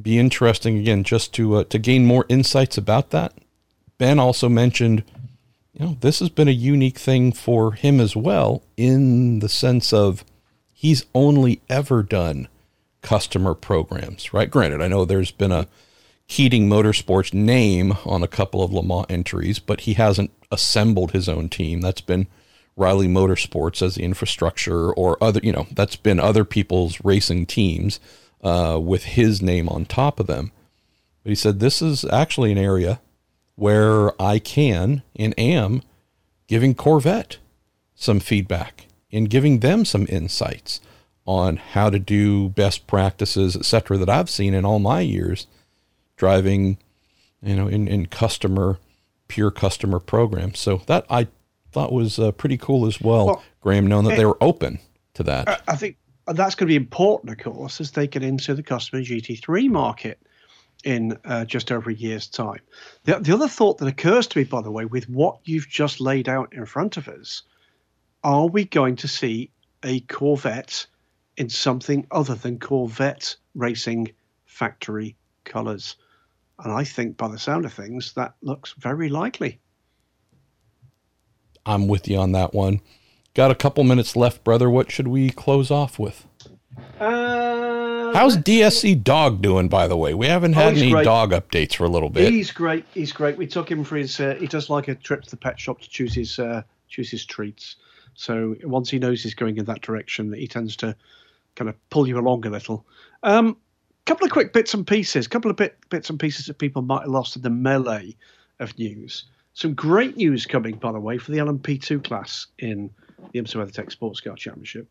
be 0.00 0.18
interesting 0.18 0.78
again 0.78 1.04
just 1.04 1.34
to 1.34 1.56
uh, 1.56 1.64
to 1.64 1.78
gain 1.78 2.06
more 2.06 2.24
insights 2.30 2.78
about 2.78 3.10
that. 3.10 3.34
Ben 3.98 4.18
also 4.18 4.48
mentioned 4.48 5.04
you 5.74 5.84
know, 5.84 5.96
this 6.00 6.20
has 6.20 6.30
been 6.30 6.48
a 6.48 6.52
unique 6.52 6.98
thing 6.98 7.32
for 7.32 7.72
him 7.72 8.00
as 8.00 8.16
well, 8.16 8.62
in 8.78 9.40
the 9.40 9.48
sense 9.50 9.92
of 9.92 10.24
he's 10.72 11.04
only 11.14 11.60
ever 11.68 12.02
done 12.02 12.48
customer 13.02 13.52
programs, 13.52 14.32
right? 14.32 14.50
Granted, 14.50 14.80
I 14.80 14.88
know 14.88 15.04
there's 15.04 15.32
been 15.32 15.52
a 15.52 15.68
Keating 16.28 16.66
Motorsports 16.66 17.34
name 17.34 17.92
on 18.06 18.22
a 18.22 18.28
couple 18.28 18.62
of 18.62 18.72
Le 18.72 18.82
Mans 18.82 19.04
entries, 19.10 19.58
but 19.58 19.82
he 19.82 19.92
hasn't 19.92 20.30
assembled 20.50 21.10
his 21.10 21.28
own 21.28 21.50
team. 21.50 21.82
That's 21.82 22.00
been 22.00 22.26
Riley 22.76 23.08
Motorsports 23.08 23.80
as 23.80 23.94
the 23.94 24.02
infrastructure, 24.02 24.92
or 24.92 25.16
other, 25.22 25.40
you 25.42 25.52
know, 25.52 25.66
that's 25.72 25.96
been 25.96 26.20
other 26.20 26.44
people's 26.44 27.02
racing 27.02 27.46
teams 27.46 27.98
uh, 28.42 28.78
with 28.80 29.04
his 29.04 29.40
name 29.40 29.68
on 29.68 29.86
top 29.86 30.20
of 30.20 30.26
them. 30.26 30.52
But 31.22 31.30
he 31.30 31.34
said 31.34 31.58
this 31.58 31.80
is 31.80 32.04
actually 32.04 32.52
an 32.52 32.58
area 32.58 33.00
where 33.56 34.20
I 34.20 34.38
can 34.38 35.02
and 35.16 35.34
am 35.38 35.82
giving 36.46 36.74
Corvette 36.74 37.38
some 37.94 38.20
feedback 38.20 38.86
and 39.10 39.30
giving 39.30 39.60
them 39.60 39.84
some 39.84 40.06
insights 40.08 40.80
on 41.26 41.56
how 41.56 41.90
to 41.90 41.98
do 41.98 42.50
best 42.50 42.86
practices, 42.86 43.56
etc., 43.56 43.96
that 43.98 44.08
I've 44.08 44.30
seen 44.30 44.54
in 44.54 44.64
all 44.64 44.78
my 44.78 45.00
years 45.00 45.46
driving, 46.16 46.78
you 47.42 47.56
know, 47.56 47.66
in, 47.66 47.88
in 47.88 48.06
customer, 48.06 48.78
pure 49.26 49.50
customer 49.50 49.98
programs. 49.98 50.58
So 50.58 50.82
that 50.86 51.04
I 51.10 51.26
thought 51.76 51.92
was 51.92 52.18
uh, 52.18 52.32
pretty 52.32 52.56
cool 52.56 52.86
as 52.86 53.02
well, 53.02 53.26
well 53.26 53.42
Graham, 53.60 53.86
knowing 53.86 54.06
that 54.06 54.14
it, 54.14 54.16
they 54.16 54.24
were 54.24 54.42
open 54.42 54.78
to 55.12 55.22
that. 55.22 55.62
I 55.68 55.76
think 55.76 55.98
that's 56.26 56.54
going 56.54 56.66
to 56.66 56.72
be 56.72 56.76
important, 56.76 57.32
of 57.32 57.38
course, 57.44 57.82
as 57.82 57.90
they 57.90 58.06
get 58.06 58.22
into 58.22 58.54
the 58.54 58.62
customer 58.62 59.02
GT3 59.02 59.68
market 59.68 60.18
in 60.84 61.18
uh, 61.26 61.44
just 61.44 61.70
over 61.70 61.90
a 61.90 61.94
year's 61.94 62.28
time. 62.28 62.60
The, 63.04 63.18
the 63.18 63.34
other 63.34 63.46
thought 63.46 63.76
that 63.78 63.88
occurs 63.88 64.26
to 64.28 64.38
me, 64.38 64.44
by 64.44 64.62
the 64.62 64.70
way, 64.70 64.86
with 64.86 65.06
what 65.10 65.40
you've 65.44 65.68
just 65.68 66.00
laid 66.00 66.30
out 66.30 66.54
in 66.54 66.64
front 66.64 66.96
of 66.96 67.08
us, 67.08 67.42
are 68.24 68.46
we 68.46 68.64
going 68.64 68.96
to 68.96 69.08
see 69.08 69.50
a 69.84 70.00
Corvette 70.00 70.86
in 71.36 71.50
something 71.50 72.06
other 72.10 72.36
than 72.36 72.58
Corvette 72.58 73.36
racing 73.54 74.08
factory 74.46 75.14
colours? 75.44 75.96
And 76.58 76.72
I 76.72 76.84
think, 76.84 77.18
by 77.18 77.28
the 77.28 77.38
sound 77.38 77.66
of 77.66 77.74
things, 77.74 78.14
that 78.14 78.34
looks 78.40 78.72
very 78.78 79.10
likely. 79.10 79.60
I'm 81.66 81.88
with 81.88 82.08
you 82.08 82.16
on 82.18 82.32
that 82.32 82.54
one. 82.54 82.80
Got 83.34 83.50
a 83.50 83.54
couple 83.54 83.84
minutes 83.84 84.16
left, 84.16 84.44
brother. 84.44 84.70
What 84.70 84.90
should 84.90 85.08
we 85.08 85.30
close 85.30 85.70
off 85.70 85.98
with? 85.98 86.26
Uh, 86.98 88.12
How's 88.14 88.38
DSC 88.38 89.02
Dog 89.02 89.42
doing, 89.42 89.68
by 89.68 89.86
the 89.88 89.96
way? 89.96 90.14
We 90.14 90.26
haven't 90.26 90.54
had 90.54 90.74
oh, 90.74 90.76
any 90.78 90.90
great. 90.90 91.04
dog 91.04 91.32
updates 91.32 91.74
for 91.74 91.84
a 91.84 91.88
little 91.88 92.08
bit. 92.08 92.32
He's 92.32 92.50
great. 92.50 92.86
He's 92.94 93.12
great. 93.12 93.36
We 93.36 93.46
took 93.46 93.70
him 93.70 93.84
for 93.84 93.96
his. 93.96 94.18
Uh, 94.18 94.36
he 94.38 94.46
does 94.46 94.70
like 94.70 94.88
a 94.88 94.94
trip 94.94 95.22
to 95.24 95.30
the 95.30 95.36
pet 95.36 95.60
shop 95.60 95.80
to 95.80 95.90
choose 95.90 96.14
his 96.14 96.38
uh, 96.38 96.62
choose 96.88 97.10
his 97.10 97.26
treats. 97.26 97.76
So 98.14 98.56
once 98.62 98.88
he 98.88 98.98
knows 98.98 99.22
he's 99.22 99.34
going 99.34 99.58
in 99.58 99.66
that 99.66 99.82
direction, 99.82 100.32
he 100.32 100.48
tends 100.48 100.76
to 100.76 100.96
kind 101.56 101.68
of 101.68 101.90
pull 101.90 102.08
you 102.08 102.18
along 102.18 102.46
a 102.46 102.50
little. 102.50 102.86
Um, 103.22 103.56
couple 104.06 104.24
of 104.24 104.32
quick 104.32 104.52
bits 104.52 104.72
and 104.72 104.86
pieces. 104.86 105.28
Couple 105.28 105.50
of 105.50 105.56
bit, 105.56 105.76
bits 105.90 106.08
and 106.08 106.18
pieces 106.18 106.46
that 106.46 106.58
people 106.58 106.80
might 106.80 107.02
have 107.02 107.10
lost 107.10 107.36
in 107.36 107.42
the 107.42 107.50
melee 107.50 108.16
of 108.60 108.78
news. 108.78 109.24
Some 109.56 109.72
great 109.72 110.18
news 110.18 110.44
coming, 110.44 110.74
by 110.76 110.92
the 110.92 111.00
way, 111.00 111.16
for 111.16 111.32
the 111.32 111.38
LMP2 111.38 112.04
class 112.04 112.46
in 112.58 112.90
the 113.32 113.40
IMSA 113.40 113.56
WeatherTech 113.56 113.90
Sports 113.90 114.20
Car 114.20 114.36
Championship. 114.36 114.86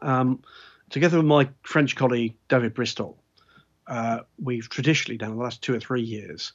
Um, 0.00 0.44
together 0.90 1.16
with 1.16 1.26
my 1.26 1.48
French 1.64 1.96
colleague 1.96 2.36
David 2.46 2.72
Bristol, 2.72 3.20
uh, 3.88 4.20
we've 4.40 4.68
traditionally, 4.68 5.18
done 5.18 5.30
the 5.30 5.42
last 5.42 5.60
two 5.60 5.74
or 5.74 5.80
three 5.80 6.02
years, 6.02 6.52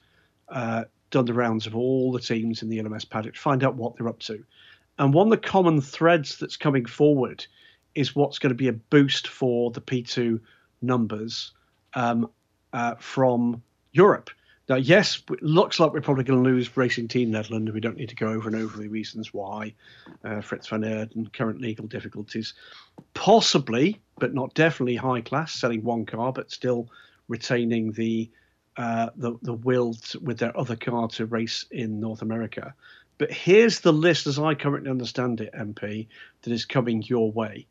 uh, 0.47 0.85
done 1.11 1.25
the 1.25 1.33
rounds 1.33 1.67
of 1.67 1.75
all 1.75 2.13
the 2.13 2.21
teams 2.21 2.61
in 2.61 2.69
the 2.69 2.79
LMS 2.79 3.09
paddock 3.09 3.33
to 3.33 3.39
find 3.41 3.65
out 3.65 3.75
what 3.75 3.97
they're 3.97 4.07
up 4.07 4.19
to. 4.19 4.41
And 4.97 5.13
one 5.13 5.27
of 5.27 5.31
the 5.31 5.45
common 5.45 5.81
threads 5.81 6.37
that's 6.37 6.55
coming 6.55 6.85
forward 6.85 7.45
is 7.95 8.15
what's 8.15 8.39
going 8.39 8.51
to 8.51 8.55
be 8.55 8.69
a 8.69 8.73
boost 8.73 9.27
for 9.27 9.71
the 9.71 9.81
P2 9.81 10.39
numbers 10.81 11.51
um, 11.95 12.29
uh, 12.71 12.95
from 12.95 13.61
Europe. 13.91 14.29
Now, 14.67 14.75
yes, 14.77 15.21
it 15.29 15.43
looks 15.43 15.79
like 15.79 15.93
we're 15.93 16.01
probably 16.01 16.23
going 16.23 16.43
to 16.43 16.49
lose 16.49 16.75
Racing 16.75 17.07
Team 17.07 17.29
Netherlands. 17.29 17.71
We 17.71 17.79
don't 17.79 17.97
need 17.97 18.09
to 18.09 18.15
go 18.15 18.29
over 18.29 18.49
and 18.49 18.57
over 18.57 18.77
the 18.77 18.87
reasons 18.87 19.31
why. 19.31 19.75
Uh, 20.23 20.41
Frits 20.41 20.69
van 20.69 20.81
Eerd 20.81 21.33
current 21.33 21.61
legal 21.61 21.85
difficulties. 21.85 22.55
Possibly, 23.13 24.01
but 24.17 24.33
not 24.33 24.55
definitely 24.55 24.95
high 24.95 25.21
class, 25.21 25.53
selling 25.53 25.83
one 25.83 26.05
car, 26.05 26.33
but 26.33 26.51
still 26.51 26.89
retaining 27.27 27.91
the 27.91 28.29
uh, 28.77 29.09
the, 29.15 29.37
the 29.41 29.53
will 29.53 29.93
to, 29.93 30.19
with 30.19 30.37
their 30.37 30.57
other 30.57 30.75
car 30.75 31.07
to 31.07 31.25
race 31.25 31.65
in 31.71 31.99
North 31.99 32.21
America. 32.21 32.73
But 33.17 33.31
here's 33.31 33.79
the 33.79 33.93
list, 33.93 34.27
as 34.27 34.37
I 34.37 34.55
currently 34.55 34.91
understand 34.91 35.39
it, 35.39 35.53
MP, 35.53 36.07
that 36.41 36.51
is 36.51 36.65
coming 36.65 37.01
your 37.03 37.31
way. 37.31 37.67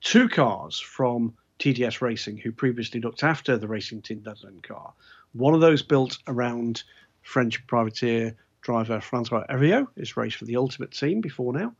Two 0.00 0.28
cars 0.28 0.78
from 0.78 1.34
TDS 1.58 2.00
Racing, 2.00 2.36
who 2.36 2.52
previously 2.52 3.00
looked 3.00 3.24
after 3.24 3.58
the 3.58 3.66
Racing 3.66 4.02
Team 4.02 4.22
Netherlands 4.24 4.62
car, 4.62 4.92
one 5.32 5.54
of 5.54 5.60
those 5.60 5.82
built 5.82 6.18
around 6.26 6.82
French 7.22 7.66
privateer 7.66 8.34
driver 8.62 9.00
Francois 9.00 9.44
Heriau, 9.48 9.86
is 9.96 10.16
raced 10.16 10.36
for 10.36 10.44
the 10.44 10.56
Ultimate 10.56 10.92
Team 10.92 11.20
before 11.20 11.52
now. 11.52 11.74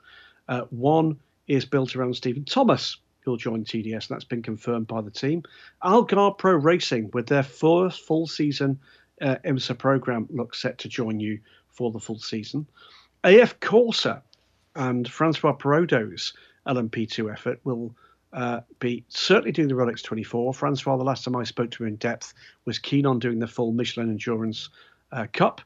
Uh, 0.49 0.63
one 0.71 1.19
is 1.47 1.65
built 1.65 1.97
around 1.97 2.15
Stephen 2.15 2.45
Thomas, 2.45 2.99
who'll 3.21 3.37
join 3.37 3.65
TDS, 3.65 3.93
and 3.93 4.09
that's 4.09 4.25
been 4.25 4.43
confirmed 4.43 4.87
by 4.87 5.01
the 5.01 5.11
team. 5.11 5.43
Algarve 5.83 6.39
Pro 6.39 6.55
Racing, 6.55 7.11
with 7.13 7.27
their 7.27 7.43
first 7.43 8.07
full 8.07 8.27
season 8.27 8.79
uh, 9.21 9.37
IMSA 9.45 9.77
program, 9.77 10.27
looks 10.31 10.61
set 10.61 10.79
to 10.79 10.89
join 10.89 11.21
you 11.21 11.39
for 11.69 11.91
the 11.91 12.01
full 12.01 12.19
season. 12.19 12.67
AF 13.25 13.59
Corse 13.61 14.07
and 14.77 15.11
Francois 15.11 15.53
Perrodo's 15.53 16.33
LMP2 16.67 17.33
effort 17.33 17.61
will 17.65 17.95
uh, 18.33 18.61
be 18.79 19.05
certainly 19.09 19.53
doing 19.53 19.69
the 19.69 19.75
Rolex 19.75 20.03
24. 20.03 20.55
Francois, 20.55 20.97
the 20.97 21.05
last 21.05 21.25
time 21.25 21.37
I 21.37 21.45
spoke 21.45 21.71
to 21.73 21.85
him 21.85 21.89
in 21.89 21.97
depth, 21.97 22.35
was 22.65 22.79
keen 22.79 23.07
on 23.07 23.19
doing 23.19 23.39
the 23.39 23.47
full 23.47 23.73
Michelin 23.73 24.11
Endurance 24.11 24.69
uh, 25.13 25.27
Cup. 25.33 25.61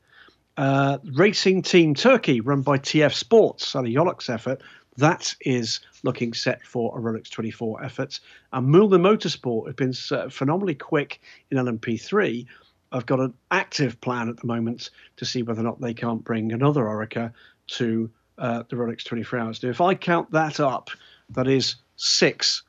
Uh, 0.57 0.99
racing 1.13 1.63
Team 1.63 1.95
Turkey, 1.95 2.41
run 2.41 2.63
by 2.63 2.79
TF 2.79 3.15
Sports, 3.15 3.75
and 3.75 3.87
a 3.87 3.91
Yolux 3.91 4.29
effort, 4.29 4.63
that 4.99 5.35
is 5.41 5.81
looking 6.03 6.35
set 6.35 6.63
for 6.63 6.97
a 6.97 7.01
Rolex 7.01 7.31
24 7.31 7.83
effort. 7.83 8.21
And 8.53 8.69
Mühlner 8.69 9.01
Motorsport 9.01 9.67
have 9.67 9.77
been 9.77 9.95
uh, 10.11 10.29
phenomenally 10.29 10.75
quick 10.75 11.21
in 11.51 11.59
LMP3. 11.59 12.47
I've 12.93 13.07
got 13.07 13.21
an 13.21 13.33
active 13.51 14.01
plan 14.03 14.29
at 14.29 14.37
the 14.37 14.47
moment 14.47 14.91
to 15.17 15.25
see 15.25 15.43
whether 15.43 15.61
or 15.61 15.65
not 15.65 15.81
they 15.81 15.95
can't 15.95 16.23
bring 16.23 16.53
another 16.53 16.83
Oreca 16.85 17.33
to 17.69 18.11
uh, 18.37 18.65
the 18.69 18.77
Rolex 18.77 19.05
24 19.05 19.39
hours. 19.39 19.63
Now, 19.63 19.71
if 19.71 19.81
I 19.81 19.95
count 19.95 20.31
that 20.33 20.61
up, 20.61 20.91
that 21.31 21.49
is 21.49 21.77
six 22.03 22.63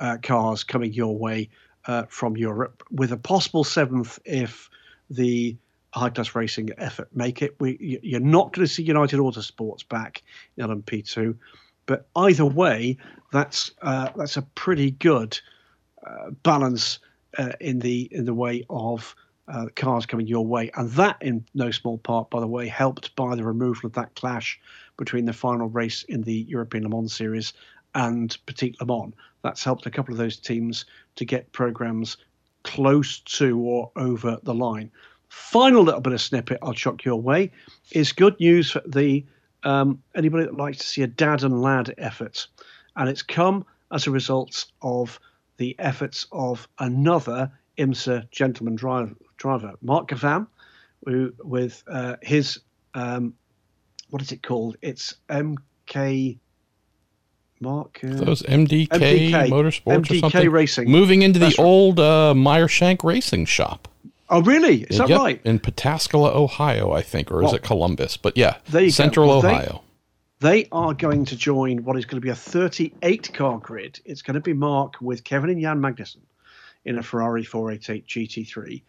uh, 0.00 0.16
cars 0.22 0.62
coming 0.62 0.92
your 0.92 1.16
way 1.16 1.48
uh, 1.86 2.04
from 2.08 2.36
Europe, 2.36 2.84
with 2.90 3.12
a 3.12 3.16
possible 3.16 3.64
seventh 3.64 4.18
if 4.24 4.70
the 5.10 5.56
high 5.94 6.10
class 6.10 6.34
racing 6.34 6.70
effort 6.78 7.08
make 7.14 7.42
it. 7.42 7.56
We, 7.58 7.98
you're 8.02 8.20
not 8.20 8.52
going 8.52 8.66
to 8.66 8.72
see 8.72 8.82
United 8.82 9.18
Autosports 9.18 9.88
back 9.88 10.22
in 10.56 10.66
LMP2, 10.66 11.34
but 11.86 12.06
either 12.14 12.44
way, 12.44 12.98
that's 13.32 13.72
uh, 13.82 14.10
that's 14.14 14.36
a 14.36 14.42
pretty 14.42 14.92
good 14.92 15.38
uh, 16.06 16.30
balance 16.42 17.00
uh, 17.36 17.52
in 17.60 17.80
the 17.80 18.08
in 18.12 18.26
the 18.26 18.34
way 18.34 18.64
of 18.70 19.16
uh, 19.48 19.66
cars 19.74 20.06
coming 20.06 20.26
your 20.26 20.46
way, 20.46 20.70
and 20.76 20.90
that 20.92 21.16
in 21.20 21.44
no 21.54 21.70
small 21.70 21.98
part, 21.98 22.30
by 22.30 22.38
the 22.38 22.46
way, 22.46 22.68
helped 22.68 23.16
by 23.16 23.34
the 23.34 23.44
removal 23.44 23.86
of 23.86 23.94
that 23.94 24.14
clash 24.14 24.60
between 24.98 25.24
the 25.24 25.32
final 25.32 25.68
race 25.68 26.02
in 26.04 26.22
the 26.22 26.44
European 26.48 26.84
Le 26.84 26.90
Mans 26.90 27.12
series 27.12 27.54
and 27.94 28.36
Petit 28.46 28.74
Le 28.80 28.86
Mans. 28.86 29.14
That's 29.42 29.64
helped 29.64 29.86
a 29.86 29.90
couple 29.90 30.12
of 30.12 30.18
those 30.18 30.36
teams 30.36 30.84
to 31.16 31.24
get 31.24 31.52
programs 31.52 32.16
close 32.64 33.20
to 33.20 33.58
or 33.58 33.90
over 33.96 34.38
the 34.42 34.54
line. 34.54 34.90
Final 35.28 35.82
little 35.82 36.00
bit 36.00 36.12
of 36.12 36.20
snippet 36.20 36.58
I'll 36.62 36.72
chuck 36.72 37.04
your 37.04 37.20
way 37.20 37.52
is 37.92 38.12
good 38.12 38.38
news 38.40 38.70
for 38.70 38.82
the 38.86 39.24
um, 39.64 40.02
anybody 40.14 40.44
that 40.44 40.56
likes 40.56 40.78
to 40.78 40.86
see 40.86 41.02
a 41.02 41.06
dad 41.06 41.42
and 41.42 41.60
lad 41.60 41.94
effort, 41.98 42.46
and 42.96 43.08
it's 43.08 43.22
come 43.22 43.64
as 43.92 44.06
a 44.06 44.10
result 44.10 44.66
of 44.82 45.18
the 45.56 45.74
efforts 45.78 46.26
of 46.32 46.68
another 46.78 47.50
IMSA 47.76 48.30
gentleman 48.30 48.76
driver, 48.76 49.14
driver 49.36 49.72
Mark 49.82 50.08
Gavan, 50.08 50.46
who 51.04 51.32
with 51.42 51.82
uh, 51.88 52.16
his 52.22 52.60
um, 52.94 53.34
what 54.10 54.22
is 54.22 54.32
it 54.32 54.42
called? 54.42 54.76
It's 54.82 55.14
MK. 55.28 56.38
Mark. 57.60 58.00
Uh, 58.02 58.14
Those 58.14 58.42
MDK, 58.42 58.88
MDK 58.88 59.48
Motorsports 59.48 59.82
MDK 59.82 60.10
or 60.10 60.20
something. 60.20 60.40
MDK 60.42 60.52
Racing. 60.52 60.90
Moving 60.90 61.22
into 61.22 61.38
That's 61.38 61.56
the 61.56 61.62
right. 61.62 61.68
old 61.68 62.00
uh, 62.00 62.34
Meyer 62.34 62.68
Shank 62.68 63.04
Racing 63.04 63.46
shop. 63.46 63.88
Oh, 64.30 64.42
really? 64.42 64.82
Is 64.82 64.98
that 64.98 65.08
yep, 65.08 65.20
right? 65.20 65.40
In 65.44 65.58
Pataskala, 65.58 66.34
Ohio, 66.34 66.92
I 66.92 67.00
think, 67.02 67.32
or 67.32 67.42
is 67.42 67.52
it 67.54 67.62
Columbus? 67.62 68.18
But 68.18 68.36
yeah, 68.36 68.56
Central 68.90 69.28
well, 69.28 69.38
Ohio. 69.38 69.82
They, 70.40 70.64
they, 70.64 70.68
are 70.70 70.92
going 70.92 71.24
to 71.26 71.36
join 71.36 71.82
what 71.82 71.96
is 71.96 72.04
going 72.04 72.20
to 72.20 72.24
be 72.24 72.28
a 72.28 72.34
38 72.34 73.32
car 73.32 73.58
grid. 73.58 74.00
It's 74.04 74.20
going 74.20 74.34
to 74.34 74.40
be 74.40 74.52
Mark 74.52 74.96
with 75.00 75.24
Kevin 75.24 75.48
and 75.48 75.60
Jan 75.60 75.80
Magnussen 75.80 76.20
in 76.84 76.98
a 76.98 77.02
Ferrari 77.02 77.42
488 77.42 78.06
GT3 78.06 78.82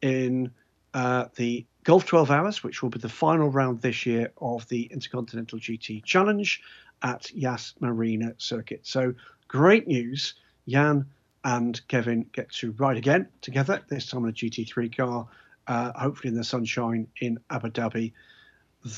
in 0.00 0.50
uh, 0.94 1.26
the 1.36 1.66
Gulf 1.86 2.04
12 2.04 2.32
Hours, 2.32 2.64
which 2.64 2.82
will 2.82 2.90
be 2.90 2.98
the 2.98 3.08
final 3.08 3.48
round 3.48 3.80
this 3.80 4.04
year 4.06 4.32
of 4.38 4.68
the 4.68 4.88
Intercontinental 4.90 5.60
GT 5.60 6.02
Challenge 6.02 6.60
at 7.02 7.32
Yas 7.32 7.74
Marina 7.78 8.34
Circuit. 8.38 8.80
So 8.82 9.14
great 9.46 9.86
news. 9.86 10.34
Jan 10.66 11.06
and 11.44 11.80
Kevin 11.86 12.26
get 12.32 12.50
to 12.54 12.72
ride 12.72 12.96
again 12.96 13.28
together, 13.40 13.80
this 13.88 14.08
time 14.08 14.24
in 14.24 14.30
a 14.30 14.32
GT3 14.32 14.96
car, 14.96 15.28
uh, 15.68 15.92
hopefully 15.92 16.30
in 16.30 16.36
the 16.36 16.42
sunshine 16.42 17.06
in 17.20 17.38
Abu 17.50 17.68
Dhabi. 17.68 18.12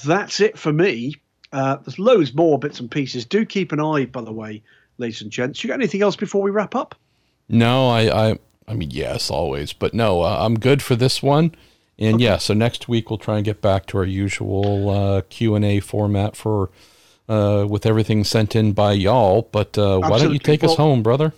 That's 0.06 0.40
it 0.40 0.56
for 0.56 0.72
me. 0.72 1.14
Uh, 1.52 1.76
there's 1.76 1.98
loads 1.98 2.32
more 2.32 2.58
bits 2.58 2.80
and 2.80 2.90
pieces. 2.90 3.26
Do 3.26 3.44
keep 3.44 3.72
an 3.72 3.80
eye, 3.80 4.06
by 4.06 4.22
the 4.22 4.32
way, 4.32 4.62
ladies 4.96 5.20
and 5.20 5.30
gents. 5.30 5.62
You 5.62 5.68
got 5.68 5.74
anything 5.74 6.00
else 6.00 6.16
before 6.16 6.40
we 6.40 6.50
wrap 6.50 6.74
up? 6.74 6.94
No, 7.50 7.90
I, 7.90 8.30
I, 8.30 8.38
I 8.66 8.72
mean, 8.72 8.92
yes, 8.92 9.28
always, 9.28 9.74
but 9.74 9.92
no, 9.92 10.22
uh, 10.22 10.38
I'm 10.40 10.58
good 10.58 10.80
for 10.80 10.96
this 10.96 11.22
one. 11.22 11.54
And 11.98 12.16
okay. 12.16 12.24
yeah, 12.24 12.36
so 12.36 12.54
next 12.54 12.88
week 12.88 13.10
we'll 13.10 13.18
try 13.18 13.36
and 13.36 13.44
get 13.44 13.60
back 13.60 13.86
to 13.86 13.98
our 13.98 14.04
usual 14.04 14.88
uh, 14.88 15.22
Q 15.22 15.54
and 15.54 15.64
A 15.64 15.80
format 15.80 16.36
for 16.36 16.70
uh, 17.28 17.66
with 17.68 17.86
everything 17.86 18.24
sent 18.24 18.54
in 18.54 18.72
by 18.72 18.92
y'all. 18.92 19.42
But 19.50 19.76
uh, 19.76 19.98
why 19.98 20.18
don't 20.18 20.32
you 20.32 20.38
take 20.38 20.62
well, 20.62 20.70
us 20.70 20.76
home, 20.76 21.02
brother? 21.02 21.32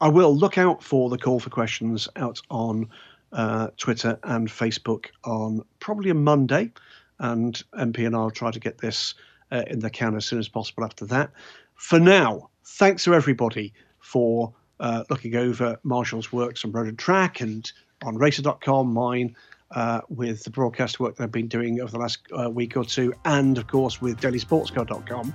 I 0.00 0.08
will 0.08 0.34
look 0.36 0.58
out 0.58 0.82
for 0.82 1.10
the 1.10 1.18
call 1.18 1.40
for 1.40 1.50
questions 1.50 2.08
out 2.16 2.40
on 2.50 2.88
uh, 3.32 3.68
Twitter 3.76 4.18
and 4.24 4.48
Facebook 4.48 5.06
on 5.24 5.64
probably 5.78 6.10
a 6.10 6.14
Monday, 6.14 6.72
and 7.18 7.62
MP 7.74 8.06
and 8.06 8.16
I'll 8.16 8.30
try 8.30 8.50
to 8.50 8.60
get 8.60 8.78
this 8.78 9.14
uh, 9.52 9.62
in 9.68 9.80
the 9.80 9.90
can 9.90 10.16
as 10.16 10.24
soon 10.24 10.38
as 10.38 10.48
possible 10.48 10.84
after 10.84 11.04
that. 11.06 11.30
For 11.74 12.00
now, 12.00 12.50
thanks 12.64 13.04
to 13.04 13.14
everybody 13.14 13.72
for 14.00 14.52
uh, 14.80 15.04
looking 15.10 15.36
over 15.36 15.78
Marshall's 15.82 16.32
works 16.32 16.64
on 16.64 16.72
Road 16.72 16.88
and 16.88 16.98
Track 16.98 17.40
and 17.40 17.70
on 18.02 18.16
Racer.com, 18.16 18.92
mine. 18.92 19.36
Uh, 19.72 20.00
with 20.08 20.42
the 20.42 20.50
broadcast 20.50 20.98
work 20.98 21.14
that 21.14 21.22
I've 21.22 21.30
been 21.30 21.46
doing 21.46 21.80
over 21.80 21.92
the 21.92 21.98
last 21.98 22.18
uh, 22.36 22.50
week 22.50 22.76
or 22.76 22.84
two, 22.84 23.14
and 23.24 23.56
of 23.56 23.68
course 23.68 24.02
with 24.02 24.20
dailysportscar.com. 24.20 25.32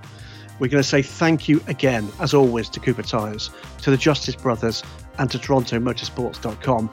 We're 0.60 0.68
going 0.68 0.84
to 0.84 0.88
say 0.88 1.02
thank 1.02 1.50
you 1.50 1.62
again, 1.68 2.08
as 2.20 2.34
always, 2.34 2.70
to 2.70 2.80
Cooper 2.80 3.04
Tires, 3.04 3.50
to 3.82 3.92
the 3.92 3.98
Justice 3.98 4.36
Brothers, 4.36 4.84
and 5.18 5.30
to 5.32 5.38
TorontoMotorsports.com. 5.38 6.90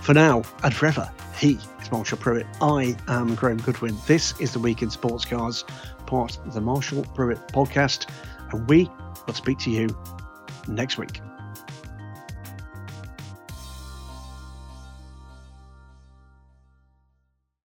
For 0.00 0.14
now 0.14 0.42
and 0.62 0.74
forever, 0.74 1.10
he 1.38 1.58
is 1.80 1.92
Marshall 1.92 2.18
Pruett. 2.18 2.46
I 2.60 2.96
am 3.12 3.34
Graham 3.34 3.58
Goodwin. 3.58 3.96
This 4.06 4.38
is 4.40 4.52
the 4.52 4.58
Week 4.58 4.82
in 4.82 4.90
Sports 4.90 5.24
Cars, 5.24 5.64
part 6.06 6.38
of 6.38 6.54
the 6.54 6.60
Marshall 6.60 7.04
Pruett 7.04 7.50
podcast, 7.52 8.10
and 8.52 8.68
we 8.68 8.90
will 9.26 9.34
speak 9.34 9.58
to 9.60 9.70
you 9.70 9.88
next 10.68 10.98
week. 10.98 11.20